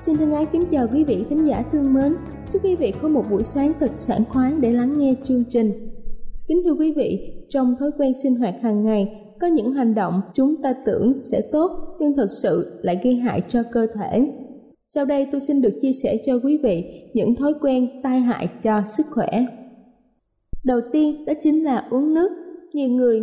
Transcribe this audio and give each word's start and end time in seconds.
Xin 0.00 0.16
thân 0.16 0.32
ái 0.32 0.46
kính 0.52 0.64
chào 0.70 0.86
quý 0.92 1.04
vị 1.04 1.24
khán 1.30 1.46
giả 1.46 1.64
thương 1.72 1.94
mến. 1.94 2.16
Chúc 2.52 2.64
quý 2.64 2.76
vị 2.76 2.92
có 3.02 3.08
một 3.08 3.24
buổi 3.30 3.44
sáng 3.44 3.72
thật 3.80 3.90
sảng 3.98 4.24
khoái 4.28 4.52
để 4.60 4.72
lắng 4.72 4.98
nghe 4.98 5.14
chương 5.24 5.44
trình. 5.48 5.72
Kính 6.48 6.62
thưa 6.64 6.74
quý 6.74 6.92
vị, 6.92 7.34
trong 7.48 7.74
thói 7.80 7.90
quen 7.98 8.12
sinh 8.22 8.34
hoạt 8.34 8.54
hàng 8.62 8.84
ngày, 8.84 9.22
có 9.40 9.46
những 9.46 9.72
hành 9.72 9.94
động 9.94 10.20
chúng 10.34 10.62
ta 10.62 10.74
tưởng 10.86 11.20
sẽ 11.24 11.40
tốt 11.52 11.70
nhưng 12.00 12.16
thực 12.16 12.28
sự 12.42 12.80
lại 12.82 13.00
gây 13.04 13.14
hại 13.14 13.42
cho 13.48 13.60
cơ 13.72 13.86
thể. 13.94 14.32
Sau 14.88 15.04
đây 15.04 15.26
tôi 15.32 15.40
xin 15.40 15.62
được 15.62 15.72
chia 15.82 15.92
sẻ 15.92 16.16
cho 16.26 16.40
quý 16.42 16.58
vị 16.62 16.84
những 17.14 17.34
thói 17.34 17.54
quen 17.60 18.02
tai 18.02 18.20
hại 18.20 18.48
cho 18.62 18.82
sức 18.96 19.06
khỏe. 19.10 19.46
Đầu 20.64 20.80
tiên 20.92 21.24
đó 21.24 21.32
chính 21.42 21.64
là 21.64 21.86
uống 21.90 22.14
nước. 22.14 22.30
Nhiều 22.72 22.88
người 22.88 23.22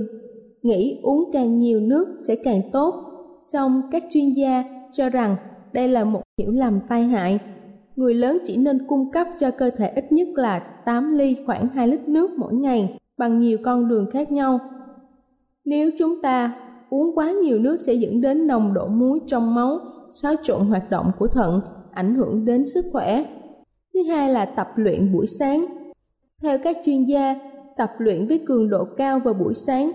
nghĩ 0.62 1.00
uống 1.04 1.30
càng 1.34 1.60
nhiều 1.60 1.80
nước 1.80 2.08
sẽ 2.28 2.36
càng 2.44 2.62
tốt, 2.74 2.94
song 3.52 3.82
các 3.92 4.04
chuyên 4.14 4.34
gia 4.34 4.64
cho 4.94 5.10
rằng 5.10 5.36
đây 5.74 5.88
là 5.88 6.04
một 6.04 6.22
hiểu 6.38 6.52
lầm 6.52 6.80
tai 6.88 7.04
hại. 7.04 7.40
Người 7.96 8.14
lớn 8.14 8.38
chỉ 8.46 8.58
nên 8.58 8.88
cung 8.88 9.12
cấp 9.12 9.28
cho 9.40 9.52
cơ 9.52 9.70
thể 9.70 9.88
ít 9.88 10.12
nhất 10.12 10.28
là 10.36 10.60
8 10.60 11.18
ly 11.18 11.36
khoảng 11.46 11.68
2 11.68 11.88
lít 11.88 12.08
nước 12.08 12.32
mỗi 12.38 12.54
ngày 12.54 12.98
bằng 13.18 13.40
nhiều 13.40 13.58
con 13.66 13.88
đường 13.88 14.10
khác 14.12 14.32
nhau. 14.32 14.60
Nếu 15.66 15.92
chúng 16.00 16.22
ta 16.22 16.56
uống 16.90 17.16
quá 17.16 17.32
nhiều 17.32 17.60
nước 17.60 17.82
sẽ 17.82 17.94
dẫn 17.94 18.22
đến 18.22 18.48
nồng 18.48 18.74
độ 18.74 18.88
muối 18.88 19.20
trong 19.28 19.56
máu, 19.56 19.80
xáo 20.12 20.34
trộn 20.44 20.62
hoạt 20.62 20.90
động 20.90 21.12
của 21.20 21.28
thận, 21.28 21.62
ảnh 21.92 22.16
hưởng 22.16 22.46
đến 22.46 22.66
sức 22.66 22.86
khỏe. 22.92 23.26
Thứ 23.94 24.04
hai 24.04 24.30
là 24.30 24.46
tập 24.46 24.68
luyện 24.76 25.14
buổi 25.14 25.28
sáng. 25.28 25.66
Theo 26.42 26.58
các 26.64 26.78
chuyên 26.86 27.04
gia, 27.04 27.36
tập 27.78 27.92
luyện 27.98 28.28
với 28.28 28.40
cường 28.46 28.70
độ 28.70 28.86
cao 28.98 29.20
vào 29.20 29.34
buổi 29.34 29.54
sáng 29.54 29.92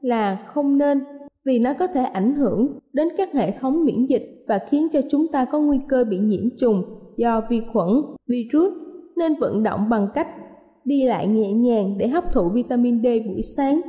là 0.00 0.38
không 0.54 0.78
nên 0.78 1.04
vì 1.48 1.58
nó 1.58 1.72
có 1.78 1.86
thể 1.86 2.02
ảnh 2.02 2.34
hưởng 2.34 2.78
đến 2.92 3.08
các 3.16 3.34
hệ 3.34 3.50
thống 3.50 3.84
miễn 3.84 4.06
dịch 4.06 4.44
và 4.48 4.58
khiến 4.70 4.88
cho 4.92 5.00
chúng 5.10 5.26
ta 5.32 5.44
có 5.44 5.60
nguy 5.60 5.80
cơ 5.88 6.04
bị 6.04 6.18
nhiễm 6.18 6.56
trùng 6.58 6.82
do 7.16 7.42
vi 7.50 7.62
khuẩn, 7.72 7.88
virus 8.26 8.72
nên 9.16 9.34
vận 9.34 9.62
động 9.62 9.88
bằng 9.88 10.08
cách 10.14 10.28
đi 10.84 11.04
lại 11.04 11.26
nhẹ 11.26 11.52
nhàng 11.52 11.98
để 11.98 12.08
hấp 12.08 12.32
thụ 12.32 12.48
vitamin 12.48 13.02
D 13.02 13.06
buổi 13.26 13.42
sáng. 13.42 13.80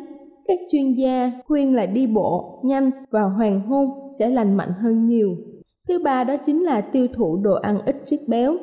Các 0.48 0.60
chuyên 0.72 0.94
gia 0.94 1.32
khuyên 1.48 1.76
là 1.76 1.86
đi 1.86 2.08
bộ 2.08 2.60
nhanh 2.64 2.92
vào 3.12 3.30
hoàng 3.30 3.62
hôn 3.68 3.90
sẽ 4.20 4.30
lành 4.30 4.58
mạnh 4.58 4.72
hơn 4.82 5.08
nhiều. 5.08 5.36
Thứ 5.88 6.00
ba 6.04 6.24
đó 6.24 6.38
chính 6.38 6.64
là 6.64 6.82
tiêu 6.82 7.08
thụ 7.14 7.38
đồ 7.38 7.56
ăn 7.56 7.82
ít 7.86 7.96
chất 8.06 8.20
béo. 8.28 8.56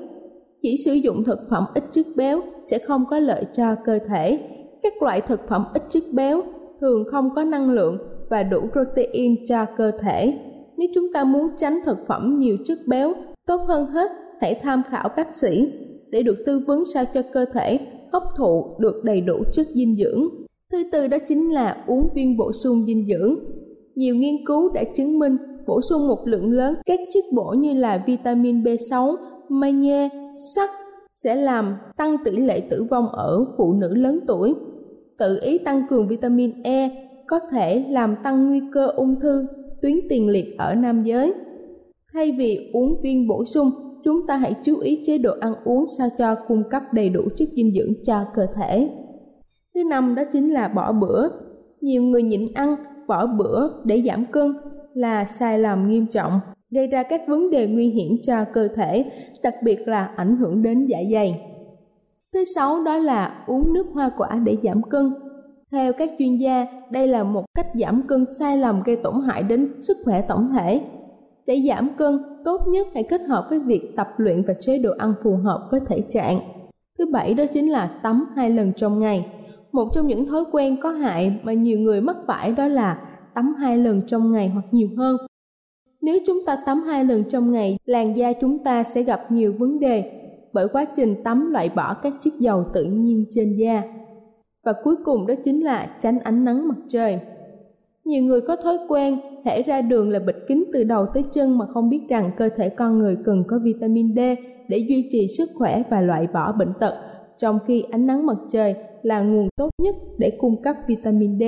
Chỉ 0.63 0.77
sử 0.85 0.93
dụng 0.93 1.25
thực 1.25 1.39
phẩm 1.51 1.65
ít 1.75 1.85
chất 1.91 2.07
béo 2.17 2.41
sẽ 2.65 2.79
không 2.79 3.05
có 3.11 3.19
lợi 3.19 3.45
cho 3.53 3.75
cơ 3.85 3.99
thể. 4.09 4.39
Các 4.83 5.03
loại 5.03 5.21
thực 5.21 5.49
phẩm 5.49 5.65
ít 5.75 5.83
chất 5.89 6.03
béo 6.15 6.43
thường 6.81 7.05
không 7.11 7.31
có 7.35 7.45
năng 7.45 7.71
lượng 7.71 7.99
và 8.29 8.43
đủ 8.43 8.61
protein 8.73 9.47
cho 9.49 9.67
cơ 9.77 9.91
thể. 10.03 10.39
Nếu 10.77 10.89
chúng 10.95 11.13
ta 11.15 11.25
muốn 11.25 11.49
tránh 11.57 11.79
thực 11.85 11.99
phẩm 12.09 12.39
nhiều 12.39 12.57
chất 12.67 12.79
béo, 12.87 13.13
tốt 13.47 13.61
hơn 13.69 13.87
hết 13.87 14.11
hãy 14.41 14.61
tham 14.63 14.83
khảo 14.91 15.09
bác 15.17 15.37
sĩ 15.37 15.73
để 16.11 16.23
được 16.23 16.37
tư 16.47 16.61
vấn 16.67 16.85
sao 16.95 17.05
cho 17.15 17.23
cơ 17.33 17.45
thể 17.53 17.79
hấp 18.13 18.23
thụ 18.37 18.77
được 18.79 19.05
đầy 19.05 19.21
đủ 19.21 19.37
chất 19.53 19.67
dinh 19.67 19.97
dưỡng. 19.97 20.29
Thứ 20.73 20.85
tư 20.93 21.07
đó 21.07 21.19
chính 21.29 21.55
là 21.55 21.85
uống 21.87 22.09
viên 22.15 22.37
bổ 22.37 22.53
sung 22.53 22.87
dinh 22.87 23.07
dưỡng. 23.09 23.35
Nhiều 23.95 24.15
nghiên 24.15 24.35
cứu 24.47 24.73
đã 24.75 24.85
chứng 24.97 25.19
minh 25.19 25.37
bổ 25.67 25.81
sung 25.81 26.09
một 26.09 26.27
lượng 26.29 26.53
lớn 26.53 26.75
các 26.87 27.01
chất 27.15 27.25
bổ 27.33 27.51
như 27.59 27.75
là 27.75 28.05
vitamin 28.07 28.63
B6, 28.63 29.17
magie, 29.49 30.09
sắt 30.55 30.71
sẽ 31.15 31.35
làm 31.35 31.77
tăng 31.97 32.17
tỷ 32.25 32.31
lệ 32.31 32.61
tử 32.71 32.87
vong 32.91 33.09
ở 33.09 33.45
phụ 33.57 33.73
nữ 33.73 33.95
lớn 33.95 34.19
tuổi. 34.27 34.55
Tự 35.19 35.39
ý 35.43 35.59
tăng 35.59 35.83
cường 35.91 36.09
vitamin 36.09 36.63
E 36.63 37.06
có 37.27 37.41
thể 37.51 37.85
làm 37.89 38.17
tăng 38.23 38.49
nguy 38.49 38.61
cơ 38.73 38.87
ung 38.87 39.21
thư 39.21 39.47
tuyến 39.83 39.95
tiền 40.09 40.29
liệt 40.29 40.59
ở 40.59 40.75
nam 40.75 41.05
giới. 41.05 41.35
Thay 42.13 42.33
vì 42.39 42.71
uống 42.73 43.01
viên 43.03 43.29
bổ 43.29 43.45
sung, 43.45 43.71
chúng 44.05 44.27
ta 44.27 44.37
hãy 44.37 44.55
chú 44.65 44.79
ý 44.79 45.03
chế 45.07 45.19
độ 45.19 45.35
ăn 45.41 45.55
uống 45.65 45.87
sao 45.99 46.09
cho 46.19 46.35
cung 46.49 46.63
cấp 46.71 46.83
đầy 46.93 47.09
đủ 47.09 47.23
chất 47.37 47.49
dinh 47.57 47.75
dưỡng 47.75 47.93
cho 48.07 48.25
cơ 48.35 48.47
thể. 48.55 48.91
Thứ 49.75 49.85
năm 49.91 50.15
đó 50.15 50.23
chính 50.33 50.53
là 50.53 50.69
bỏ 50.69 50.93
bữa. 50.93 51.29
Nhiều 51.81 52.03
người 52.03 52.23
nhịn 52.23 52.55
ăn, 52.55 52.77
bỏ 53.09 53.27
bữa 53.27 53.69
để 53.85 54.03
giảm 54.07 54.25
cân 54.33 54.53
là 54.95 55.25
sai 55.25 55.59
lầm 55.59 55.89
nghiêm 55.89 56.07
trọng, 56.07 56.33
gây 56.71 56.87
ra 56.87 57.03
các 57.03 57.23
vấn 57.29 57.51
đề 57.51 57.67
nguy 57.67 57.91
hiểm 57.91 58.13
cho 58.23 58.45
cơ 58.53 58.69
thể, 58.77 59.05
đặc 59.43 59.55
biệt 59.65 59.89
là 59.89 60.05
ảnh 60.17 60.37
hưởng 60.37 60.63
đến 60.63 60.87
dạ 60.87 60.99
dày. 61.13 61.41
Thứ 62.33 62.45
sáu 62.55 62.85
đó 62.85 62.97
là 62.97 63.45
uống 63.47 63.73
nước 63.73 63.87
hoa 63.93 64.11
quả 64.19 64.41
để 64.45 64.57
giảm 64.63 64.83
cân. 64.83 65.15
Theo 65.73 65.93
các 65.93 66.11
chuyên 66.19 66.37
gia, 66.37 66.67
đây 66.91 67.09
là 67.09 67.25
một 67.25 67.45
cách 67.55 67.67
giảm 67.75 68.03
cân 68.09 68.27
sai 68.39 68.57
lầm 68.57 68.83
gây 68.83 68.97
tổn 68.97 69.15
hại 69.27 69.43
đến 69.43 69.83
sức 69.83 69.97
khỏe 70.05 70.25
tổng 70.29 70.49
thể. 70.53 70.81
Để 71.47 71.63
giảm 71.69 71.89
cân, 71.99 72.19
tốt 72.45 72.61
nhất 72.69 72.87
hãy 72.95 73.03
kết 73.03 73.21
hợp 73.21 73.47
với 73.51 73.61
việc 73.61 73.93
tập 73.97 74.09
luyện 74.17 74.43
và 74.47 74.55
chế 74.61 74.79
độ 74.79 74.91
ăn 74.99 75.15
phù 75.25 75.37
hợp 75.45 75.69
với 75.71 75.81
thể 75.87 76.05
trạng. 76.11 76.41
Thứ 76.99 77.07
bảy 77.13 77.35
đó 77.35 77.45
chính 77.53 77.71
là 77.71 78.01
tắm 78.03 78.27
hai 78.37 78.51
lần 78.51 78.73
trong 78.77 78.99
ngày. 78.99 79.27
Một 79.73 79.89
trong 79.95 80.07
những 80.07 80.27
thói 80.27 80.45
quen 80.53 80.77
có 80.83 80.91
hại 80.91 81.41
mà 81.43 81.53
nhiều 81.53 81.79
người 81.79 82.01
mắc 82.01 82.17
phải 82.27 82.53
đó 82.53 82.67
là 82.67 83.01
tắm 83.35 83.55
hai 83.55 83.79
lần 83.79 84.03
trong 84.07 84.33
ngày 84.33 84.49
hoặc 84.49 84.65
nhiều 84.71 84.89
hơn. 84.97 85.17
Nếu 86.01 86.19
chúng 86.27 86.45
ta 86.47 86.57
tắm 86.67 86.83
hai 86.83 87.05
lần 87.05 87.25
trong 87.31 87.53
ngày, 87.53 87.79
làn 87.85 88.17
da 88.17 88.33
chúng 88.41 88.65
ta 88.65 88.85
sẽ 88.85 89.03
gặp 89.03 89.33
nhiều 89.33 89.55
vấn 89.59 89.81
đề 89.81 90.13
bởi 90.53 90.69
quá 90.69 90.85
trình 90.97 91.23
tắm 91.25 91.51
loại 91.53 91.71
bỏ 91.77 91.95
các 91.95 92.13
chất 92.21 92.33
dầu 92.39 92.65
tự 92.75 92.85
nhiên 92.85 93.25
trên 93.31 93.57
da. 93.59 93.83
Và 94.67 94.73
cuối 94.85 94.97
cùng 95.05 95.27
đó 95.27 95.35
chính 95.45 95.65
là 95.65 95.91
tránh 96.01 96.19
ánh 96.19 96.45
nắng 96.45 96.69
mặt 96.69 96.77
trời. 96.89 97.19
Nhiều 98.05 98.23
người 98.23 98.41
có 98.41 98.57
thói 98.57 98.79
quen 98.89 99.19
thể 99.45 99.63
ra 99.63 99.81
đường 99.83 100.11
là 100.11 100.19
bịt 100.19 100.37
kính 100.49 100.65
từ 100.73 100.85
đầu 100.85 101.07
tới 101.15 101.25
chân 101.33 101.59
mà 101.59 101.67
không 101.67 101.91
biết 101.91 102.01
rằng 102.09 102.31
cơ 102.37 102.49
thể 102.57 102.69
con 102.69 102.99
người 102.99 103.17
cần 103.25 103.45
có 103.49 103.59
vitamin 103.59 104.15
D 104.17 104.19
để 104.69 104.79
duy 104.79 105.09
trì 105.13 105.27
sức 105.39 105.49
khỏe 105.55 105.83
và 105.91 106.01
loại 106.01 106.27
bỏ 106.35 106.53
bệnh 106.53 106.73
tật, 106.81 106.95
trong 107.39 107.59
khi 107.67 107.85
ánh 107.91 108.07
nắng 108.07 108.27
mặt 108.27 108.37
trời 108.51 108.75
là 109.03 109.21
nguồn 109.21 109.49
tốt 109.57 109.71
nhất 109.83 109.95
để 110.19 110.39
cung 110.39 110.63
cấp 110.63 110.77
vitamin 110.89 111.39
D. 111.39 111.43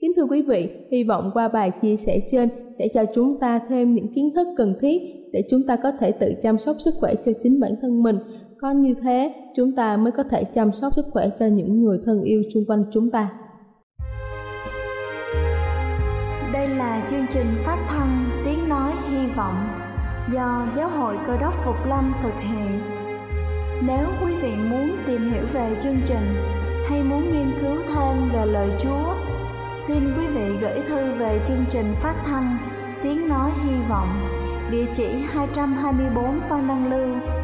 Kính 0.00 0.12
thưa 0.16 0.24
quý 0.24 0.42
vị, 0.42 0.68
hy 0.90 1.04
vọng 1.04 1.30
qua 1.34 1.48
bài 1.48 1.70
chia 1.82 1.96
sẻ 1.96 2.20
trên 2.30 2.48
sẽ 2.78 2.88
cho 2.88 3.04
chúng 3.14 3.40
ta 3.40 3.60
thêm 3.68 3.92
những 3.92 4.12
kiến 4.14 4.30
thức 4.34 4.48
cần 4.56 4.74
thiết 4.80 5.02
để 5.32 5.42
chúng 5.50 5.62
ta 5.66 5.76
có 5.76 5.92
thể 6.00 6.12
tự 6.12 6.32
chăm 6.42 6.58
sóc 6.58 6.76
sức 6.78 6.94
khỏe 7.00 7.14
cho 7.24 7.32
chính 7.42 7.60
bản 7.60 7.72
thân 7.82 8.02
mình. 8.02 8.16
Có 8.64 8.70
như 8.70 8.94
thế, 9.02 9.34
chúng 9.56 9.74
ta 9.76 9.96
mới 9.96 10.12
có 10.12 10.22
thể 10.22 10.44
chăm 10.44 10.72
sóc 10.72 10.92
sức 10.92 11.06
khỏe 11.10 11.28
cho 11.38 11.46
những 11.46 11.82
người 11.82 11.98
thân 12.04 12.22
yêu 12.22 12.42
xung 12.54 12.64
quanh 12.68 12.82
chúng 12.92 13.10
ta. 13.10 13.30
Đây 16.52 16.68
là 16.68 17.06
chương 17.10 17.26
trình 17.32 17.46
phát 17.64 17.86
thanh 17.88 18.30
Tiếng 18.44 18.68
Nói 18.68 18.92
Hy 19.10 19.26
Vọng 19.36 19.68
do 20.32 20.66
Giáo 20.76 20.88
hội 20.88 21.16
Cơ 21.26 21.36
đốc 21.40 21.54
Phục 21.64 21.74
Lâm 21.88 22.12
thực 22.22 22.34
hiện. 22.40 22.80
Nếu 23.86 24.06
quý 24.24 24.34
vị 24.42 24.54
muốn 24.70 24.96
tìm 25.06 25.32
hiểu 25.32 25.44
về 25.52 25.76
chương 25.82 26.00
trình 26.06 26.34
hay 26.88 27.02
muốn 27.02 27.22
nghiên 27.32 27.52
cứu 27.60 27.76
thêm 27.94 28.30
về 28.32 28.46
lời 28.46 28.68
Chúa, 28.82 29.14
xin 29.86 29.98
quý 30.18 30.26
vị 30.26 30.56
gửi 30.60 30.80
thư 30.88 31.12
về 31.18 31.40
chương 31.46 31.64
trình 31.70 31.94
phát 32.02 32.22
thanh 32.26 32.58
Tiếng 33.02 33.28
Nói 33.28 33.50
Hy 33.64 33.76
Vọng, 33.88 34.08
địa 34.70 34.86
chỉ 34.96 35.08
224 35.26 36.40
Phan 36.48 36.68
Đăng 36.68 36.90
Lưu, 36.90 37.43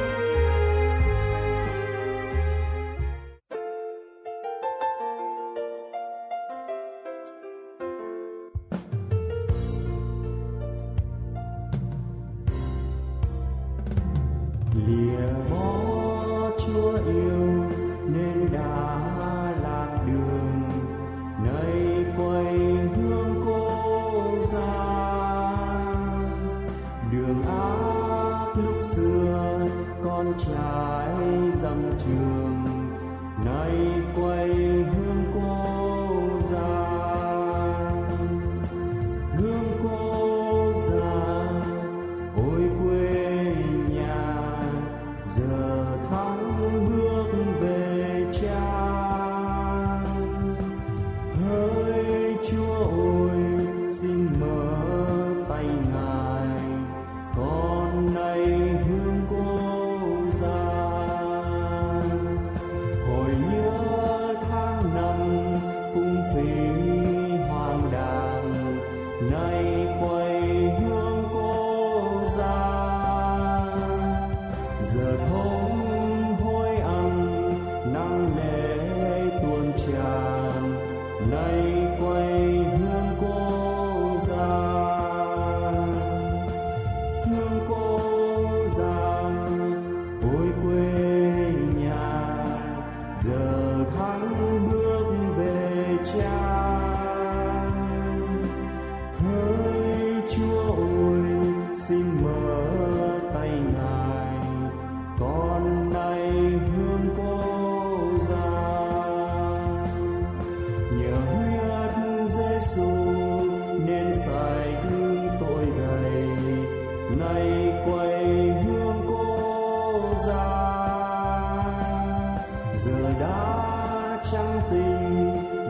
you. 17.11 17.50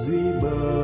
Kính 0.05 0.80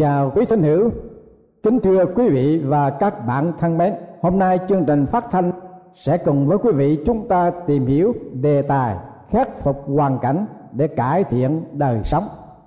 chào 0.00 0.32
quý 0.34 0.44
thân 0.44 0.62
hữu, 0.62 0.90
kính 1.62 1.80
thưa 1.80 2.04
quý 2.06 2.28
vị 2.28 2.62
và 2.66 2.90
các 2.90 3.26
bạn 3.26 3.52
thân 3.58 3.78
mến. 3.78 3.94
Hôm 4.22 4.38
nay 4.38 4.58
chương 4.68 4.84
trình 4.84 5.06
phát 5.06 5.30
thanh 5.30 5.52
sẽ 5.94 6.18
cùng 6.18 6.46
với 6.46 6.58
quý 6.58 6.72
vị 6.72 6.98
chúng 7.06 7.28
ta 7.28 7.50
tìm 7.66 7.86
hiểu 7.86 8.12
đề 8.32 8.62
tài 8.62 8.96
khắc 9.30 9.58
phục 9.58 9.84
hoàn 9.88 10.18
cảnh 10.18 10.46
để 10.72 10.88
cải 10.88 11.24
thiện 11.24 11.64
đời 11.72 12.00
sống. 12.04 12.24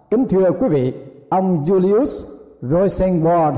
Kính 0.09 0.25
thưa 0.29 0.51
quý 0.51 0.67
vị, 0.67 0.93
ông 1.29 1.65
Julius 1.65 2.35
Rosenwald 2.61 3.53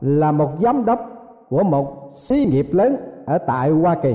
là 0.00 0.32
một 0.32 0.50
giám 0.60 0.84
đốc 0.84 1.00
của 1.48 1.62
một 1.62 2.08
xí 2.14 2.44
nghiệp 2.44 2.68
lớn 2.72 2.96
ở 3.26 3.38
tại 3.38 3.70
Hoa 3.70 3.94
Kỳ. 3.94 4.14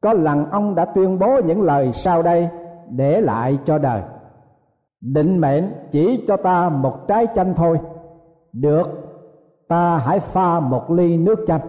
Có 0.00 0.12
lần 0.12 0.50
ông 0.50 0.74
đã 0.74 0.84
tuyên 0.84 1.18
bố 1.18 1.40
những 1.46 1.62
lời 1.62 1.92
sau 1.92 2.22
đây 2.22 2.48
để 2.90 3.20
lại 3.20 3.58
cho 3.64 3.78
đời 3.78 4.00
định 5.12 5.40
mệnh 5.40 5.64
chỉ 5.90 6.24
cho 6.28 6.36
ta 6.36 6.68
một 6.68 7.08
trái 7.08 7.26
chanh 7.34 7.54
thôi. 7.54 7.78
Được, 8.52 8.88
ta 9.68 9.98
hãy 9.98 10.20
pha 10.20 10.60
một 10.60 10.90
ly 10.90 11.16
nước 11.16 11.44
chanh. 11.46 11.60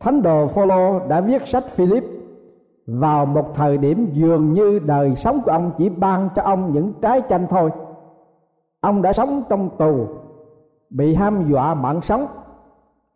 Thánh 0.00 0.22
đồ 0.22 0.46
phaolô 0.46 1.06
đã 1.08 1.20
viết 1.20 1.46
sách 1.46 1.64
philip. 1.64 2.04
Vào 2.86 3.26
một 3.26 3.54
thời 3.54 3.78
điểm 3.78 4.10
dường 4.12 4.52
như 4.52 4.78
đời 4.78 5.16
sống 5.16 5.40
của 5.44 5.50
ông 5.50 5.72
chỉ 5.78 5.88
ban 5.88 6.28
cho 6.34 6.42
ông 6.42 6.72
những 6.72 6.92
trái 7.02 7.22
chanh 7.28 7.46
thôi. 7.50 7.70
Ông 8.80 9.02
đã 9.02 9.12
sống 9.12 9.42
trong 9.48 9.70
tù, 9.78 10.06
bị 10.90 11.14
ham 11.14 11.50
dọa 11.52 11.74
mạng 11.74 12.00
sống, 12.00 12.26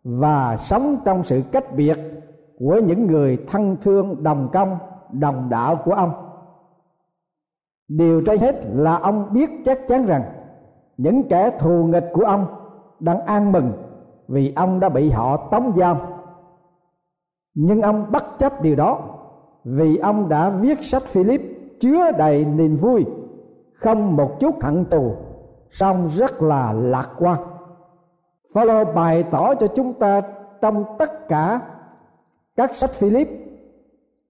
và 0.03 0.57
sống 0.57 0.97
trong 1.05 1.23
sự 1.23 1.41
cách 1.51 1.75
biệt 1.75 1.97
của 2.59 2.81
những 2.87 3.07
người 3.07 3.37
thân 3.47 3.77
thương, 3.81 4.23
đồng 4.23 4.49
công, 4.53 4.77
đồng 5.11 5.49
đạo 5.49 5.75
của 5.85 5.93
ông 5.93 6.24
điều 7.87 8.21
trên 8.25 8.39
hết 8.39 8.55
là 8.73 8.95
ông 8.95 9.33
biết 9.33 9.49
chắc 9.65 9.87
chắn 9.87 10.05
rằng 10.05 10.23
những 10.97 11.27
kẻ 11.29 11.49
thù 11.59 11.83
nghịch 11.83 12.05
của 12.13 12.25
ông 12.25 12.45
đang 12.99 13.25
an 13.25 13.51
mừng 13.51 13.71
vì 14.27 14.53
ông 14.55 14.79
đã 14.79 14.89
bị 14.89 15.09
họ 15.09 15.37
tống 15.37 15.73
giam. 15.77 15.97
Nhưng 17.53 17.81
ông 17.81 18.11
bất 18.11 18.23
chấp 18.39 18.61
điều 18.61 18.75
đó 18.75 18.99
vì 19.63 19.97
ông 19.97 20.29
đã 20.29 20.49
viết 20.49 20.83
sách 20.83 21.03
Philip 21.03 21.41
chứa 21.79 22.11
đầy 22.11 22.45
niềm 22.45 22.75
vui, 22.75 23.05
không 23.73 24.15
một 24.15 24.39
chút 24.39 24.63
hận 24.63 24.85
tù 24.85 25.15
song 25.69 26.07
rất 26.07 26.41
là 26.41 26.73
lạc 26.73 27.09
quan. 27.19 27.39
Phaolô 28.53 28.85
bày 28.85 29.23
tỏ 29.23 29.55
cho 29.55 29.67
chúng 29.67 29.93
ta 29.93 30.21
trong 30.61 30.83
tất 30.99 31.27
cả 31.27 31.61
các 32.55 32.75
sách 32.75 32.89
Philip 32.89 33.29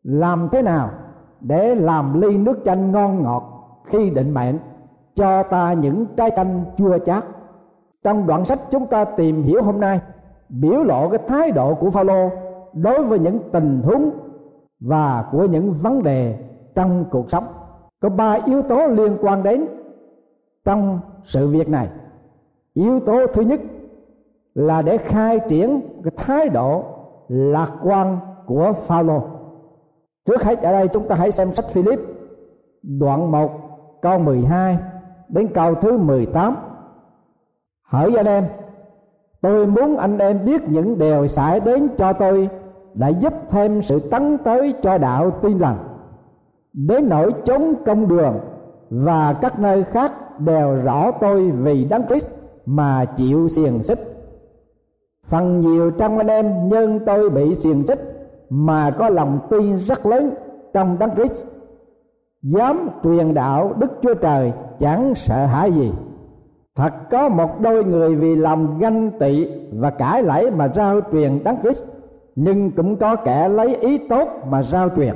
làm 0.04 0.50
thế 0.52 0.62
nào 0.62 0.90
để 1.42 1.76
làm 1.76 2.22
ly 2.22 2.38
nước 2.38 2.60
chanh 2.66 2.92
ngon 2.92 3.24
ngọt 3.24 3.44
khi 3.86 4.10
định 4.10 4.34
mệnh, 4.34 4.58
cho 5.16 5.44
ta 5.44 5.74
những 5.74 6.06
trái 6.18 6.32
chanh 6.36 6.66
chua 6.78 6.98
chát. 6.98 7.24
Trong 8.04 8.28
đoạn 8.28 8.46
sách 8.46 8.60
chúng 8.70 8.86
ta 8.86 9.06
tìm 9.06 9.44
hiểu 9.44 9.62
hôm 9.62 9.80
nay, 9.80 10.00
biểu 10.50 10.84
lộ 10.84 11.10
cái 11.10 11.20
thái 11.28 11.52
độ 11.52 11.76
của 11.76 11.90
Phaolô 11.90 12.30
đối 12.74 13.04
với 13.04 13.20
những 13.20 13.40
tình 13.52 13.82
huống 13.82 14.12
và 14.80 15.26
của 15.32 15.46
những 15.46 15.74
vấn 15.74 16.04
đề 16.04 16.38
trong 16.76 17.06
cuộc 17.12 17.32
sống. 17.32 17.44
Có 18.00 18.10
ba 18.10 18.38
yếu 18.46 18.62
tố 18.62 18.88
liên 18.88 19.18
quan 19.22 19.44
đến 19.44 19.66
trong 20.66 21.00
sự 21.24 21.48
việc 21.48 21.70
này. 21.70 21.90
Yếu 22.74 23.00
tố 23.00 23.28
thứ 23.28 23.42
nhất 23.42 23.62
là 24.56 24.82
để 24.82 24.98
khai 24.98 25.40
triển 25.50 25.82
cái 26.04 26.14
thái 26.18 26.50
độ 26.50 26.84
lạc 27.28 27.72
quan 27.84 28.18
của 28.46 28.74
Phaolô. 28.74 29.22
Trước 30.26 30.44
hết 30.44 30.62
ở 30.62 30.72
đây 30.72 30.88
chúng 30.88 31.08
ta 31.08 31.16
hãy 31.16 31.32
xem 31.32 31.56
sách 31.56 31.66
Philip 31.70 32.00
đoạn 32.84 33.32
1 33.32 33.52
câu 34.02 34.20
12 34.20 34.78
đến 35.30 35.48
câu 35.54 35.76
thứ 35.76 35.98
18. 35.98 36.56
Hỡi 37.84 38.16
anh 38.16 38.26
em, 38.26 38.44
tôi 39.42 39.68
muốn 39.68 39.98
anh 39.98 40.18
em 40.18 40.46
biết 40.46 40.70
những 40.70 40.98
điều 40.98 41.28
xảy 41.28 41.60
đến 41.60 41.88
cho 41.98 42.14
tôi 42.14 42.50
đã 42.94 43.08
giúp 43.08 43.34
thêm 43.50 43.82
sự 43.82 44.00
tấn 44.00 44.38
tới 44.38 44.74
cho 44.82 44.98
đạo 44.98 45.32
tin 45.32 45.58
lành 45.58 45.78
đến 46.74 47.10
nỗi 47.10 47.32
chống 47.46 47.74
công 47.86 48.08
đường 48.08 48.40
và 48.90 49.34
các 49.34 49.60
nơi 49.60 49.84
khác 49.84 50.40
đều 50.40 50.76
rõ 50.84 51.12
tôi 51.12 51.52
vì 51.52 51.86
đấng 51.86 52.08
Christ 52.08 52.36
mà 52.66 53.06
chịu 53.06 53.48
xiềng 53.48 53.84
xích 53.84 54.00
phần 55.26 55.62
nhiều 55.62 55.92
trong 55.92 56.18
anh 56.18 56.28
em 56.28 56.70
nhân 56.70 57.00
tôi 57.06 57.30
bị 57.30 57.56
xiềng 57.56 57.88
xích 57.88 58.15
mà 58.50 58.92
có 58.92 59.10
lòng 59.10 59.40
tin 59.50 59.78
rất 59.78 60.06
lớn 60.06 60.34
trong 60.74 61.00
đấng 61.00 61.16
Christ. 61.16 61.48
Dám 62.42 62.90
truyền 63.04 63.34
đạo 63.34 63.74
Đức 63.78 63.92
Chúa 64.02 64.14
Trời 64.14 64.54
chẳng 64.80 65.16
sợ 65.16 65.46
hãi 65.46 65.72
gì. 65.72 65.92
Thật 66.76 66.94
có 67.12 67.30
một 67.30 67.60
đôi 67.60 67.84
người 67.84 68.16
vì 68.16 68.36
lòng 68.36 68.80
ganh 68.80 69.12
tị 69.20 69.48
và 69.74 69.90
cãi 69.90 70.24
lẫy 70.24 70.52
mà 70.52 70.68
rao 70.68 71.02
truyền 71.12 71.44
đấng 71.44 71.62
Christ, 71.62 71.84
nhưng 72.36 72.72
cũng 72.72 72.96
có 72.96 73.16
kẻ 73.16 73.50
lấy 73.50 73.76
ý 73.76 73.98
tốt 73.98 74.28
mà 74.50 74.64
rao 74.64 74.90
truyền. 74.96 75.14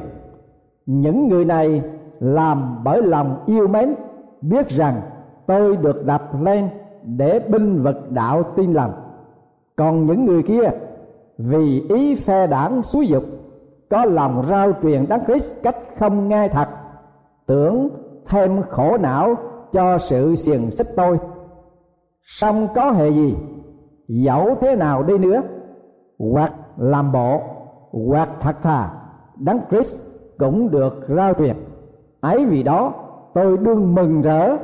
Những 0.85 1.27
người 1.27 1.45
này 1.45 1.81
làm 2.19 2.83
bởi 2.83 3.01
lòng 3.01 3.43
yêu 3.45 3.67
mến, 3.67 3.95
biết 4.41 4.69
rằng 4.69 4.95
tôi 5.47 5.77
được 5.77 6.05
đặt 6.05 6.21
lên 6.41 6.67
để 7.03 7.39
binh 7.39 7.83
vực 7.83 8.11
đạo 8.11 8.43
tin 8.55 8.71
lành. 8.71 8.91
Còn 9.75 10.05
những 10.05 10.25
người 10.25 10.43
kia 10.43 10.69
vì 11.39 11.83
ý 11.89 12.15
phe 12.15 12.47
đảng 12.47 12.83
xúi 12.83 13.07
dục, 13.07 13.23
có 13.89 14.05
lòng 14.05 14.43
rao 14.49 14.71
truyền 14.81 15.05
đấng 15.09 15.25
Christ 15.25 15.51
cách 15.63 15.77
không 15.97 16.29
ngay 16.29 16.49
thật, 16.49 16.67
tưởng 17.45 17.89
thêm 18.25 18.61
khổ 18.69 18.97
não 18.97 19.35
cho 19.71 19.97
sự 19.97 20.35
xiềng 20.35 20.71
xích 20.71 20.87
tôi. 20.95 21.17
Song 22.23 22.67
có 22.75 22.91
hề 22.91 23.09
gì, 23.09 23.35
dẫu 24.07 24.55
thế 24.61 24.75
nào 24.75 25.03
đi 25.03 25.17
nữa, 25.17 25.41
hoặc 26.19 26.53
làm 26.77 27.11
bộ, 27.11 27.41
hoặc 27.91 28.29
thật 28.39 28.55
thà, 28.61 28.89
đấng 29.35 29.59
Christ 29.69 29.97
cũng 30.37 30.71
được 30.71 31.05
rao 31.15 31.33
truyền. 31.33 31.55
Ấy 32.21 32.45
vì 32.45 32.63
đó, 32.63 32.93
tôi 33.33 33.57
đương 33.57 33.95
mừng 33.95 34.21
rỡ 34.21 34.55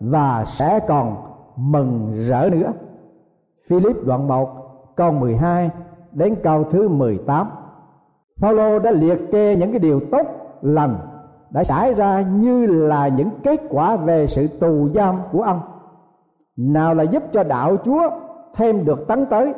và 0.00 0.44
sẽ 0.46 0.80
còn 0.88 1.16
mừng 1.56 2.12
rỡ 2.28 2.50
nữa. 2.52 2.72
Philip 3.68 3.96
đoạn 4.04 4.28
1 4.28 4.48
câu 4.96 5.12
12 5.12 5.70
đến 6.12 6.36
câu 6.42 6.64
thứ 6.64 6.88
18 6.88 7.46
Phaolô 8.40 8.78
đã 8.78 8.90
liệt 8.90 9.30
kê 9.32 9.56
những 9.56 9.70
cái 9.70 9.78
điều 9.78 10.00
tốt 10.10 10.26
lành 10.62 10.98
đã 11.50 11.64
xảy 11.64 11.94
ra 11.94 12.20
như 12.20 12.66
là 12.66 13.08
những 13.08 13.30
kết 13.42 13.60
quả 13.68 13.96
về 13.96 14.26
sự 14.26 14.46
tù 14.46 14.88
giam 14.94 15.16
của 15.32 15.42
ông. 15.42 15.60
Nào 16.56 16.94
là 16.94 17.02
giúp 17.02 17.22
cho 17.32 17.44
đạo 17.44 17.76
Chúa 17.84 18.10
thêm 18.54 18.84
được 18.84 19.08
tấn 19.08 19.26
tới. 19.26 19.54